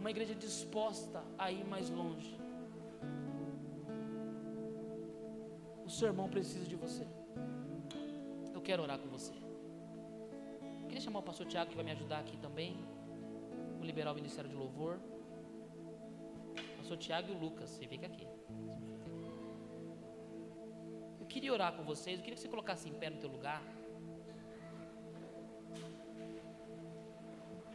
Uma 0.00 0.10
igreja 0.14 0.34
disposta 0.46 1.22
a 1.44 1.46
ir 1.56 1.64
mais 1.74 1.88
longe. 2.00 2.34
O 5.84 5.90
seu 5.98 6.08
irmão 6.08 6.28
precisa 6.36 6.66
de 6.72 6.76
você. 6.84 7.06
Eu 8.56 8.62
quero 8.68 8.82
orar 8.82 8.98
com 8.98 9.08
você. 9.16 9.34
Eu 10.80 10.86
queria 10.88 11.02
chamar 11.06 11.20
o 11.20 11.28
pastor 11.30 11.46
Tiago 11.46 11.70
que 11.70 11.76
vai 11.76 11.84
me 11.84 11.92
ajudar 11.92 12.20
aqui 12.20 12.36
também. 12.46 12.72
Vou 13.76 13.86
liberar 13.90 14.12
o 14.12 14.14
ministério 14.14 14.50
de 14.50 14.56
louvor. 14.56 14.98
Pastor 16.90 17.06
Tiago 17.06 17.28
e 17.30 17.36
o 17.36 17.38
Lucas, 17.38 17.70
você 17.70 17.86
fica 17.86 18.06
aqui. 18.06 18.26
Eu 21.20 21.26
queria 21.26 21.52
orar 21.52 21.72
com 21.76 21.84
vocês. 21.84 22.18
Eu 22.18 22.24
queria 22.24 22.34
que 22.34 22.40
você 22.40 22.48
colocasse 22.48 22.88
em 22.88 22.92
pé 22.92 23.08
no 23.08 23.16
teu 23.16 23.30
lugar. 23.30 23.62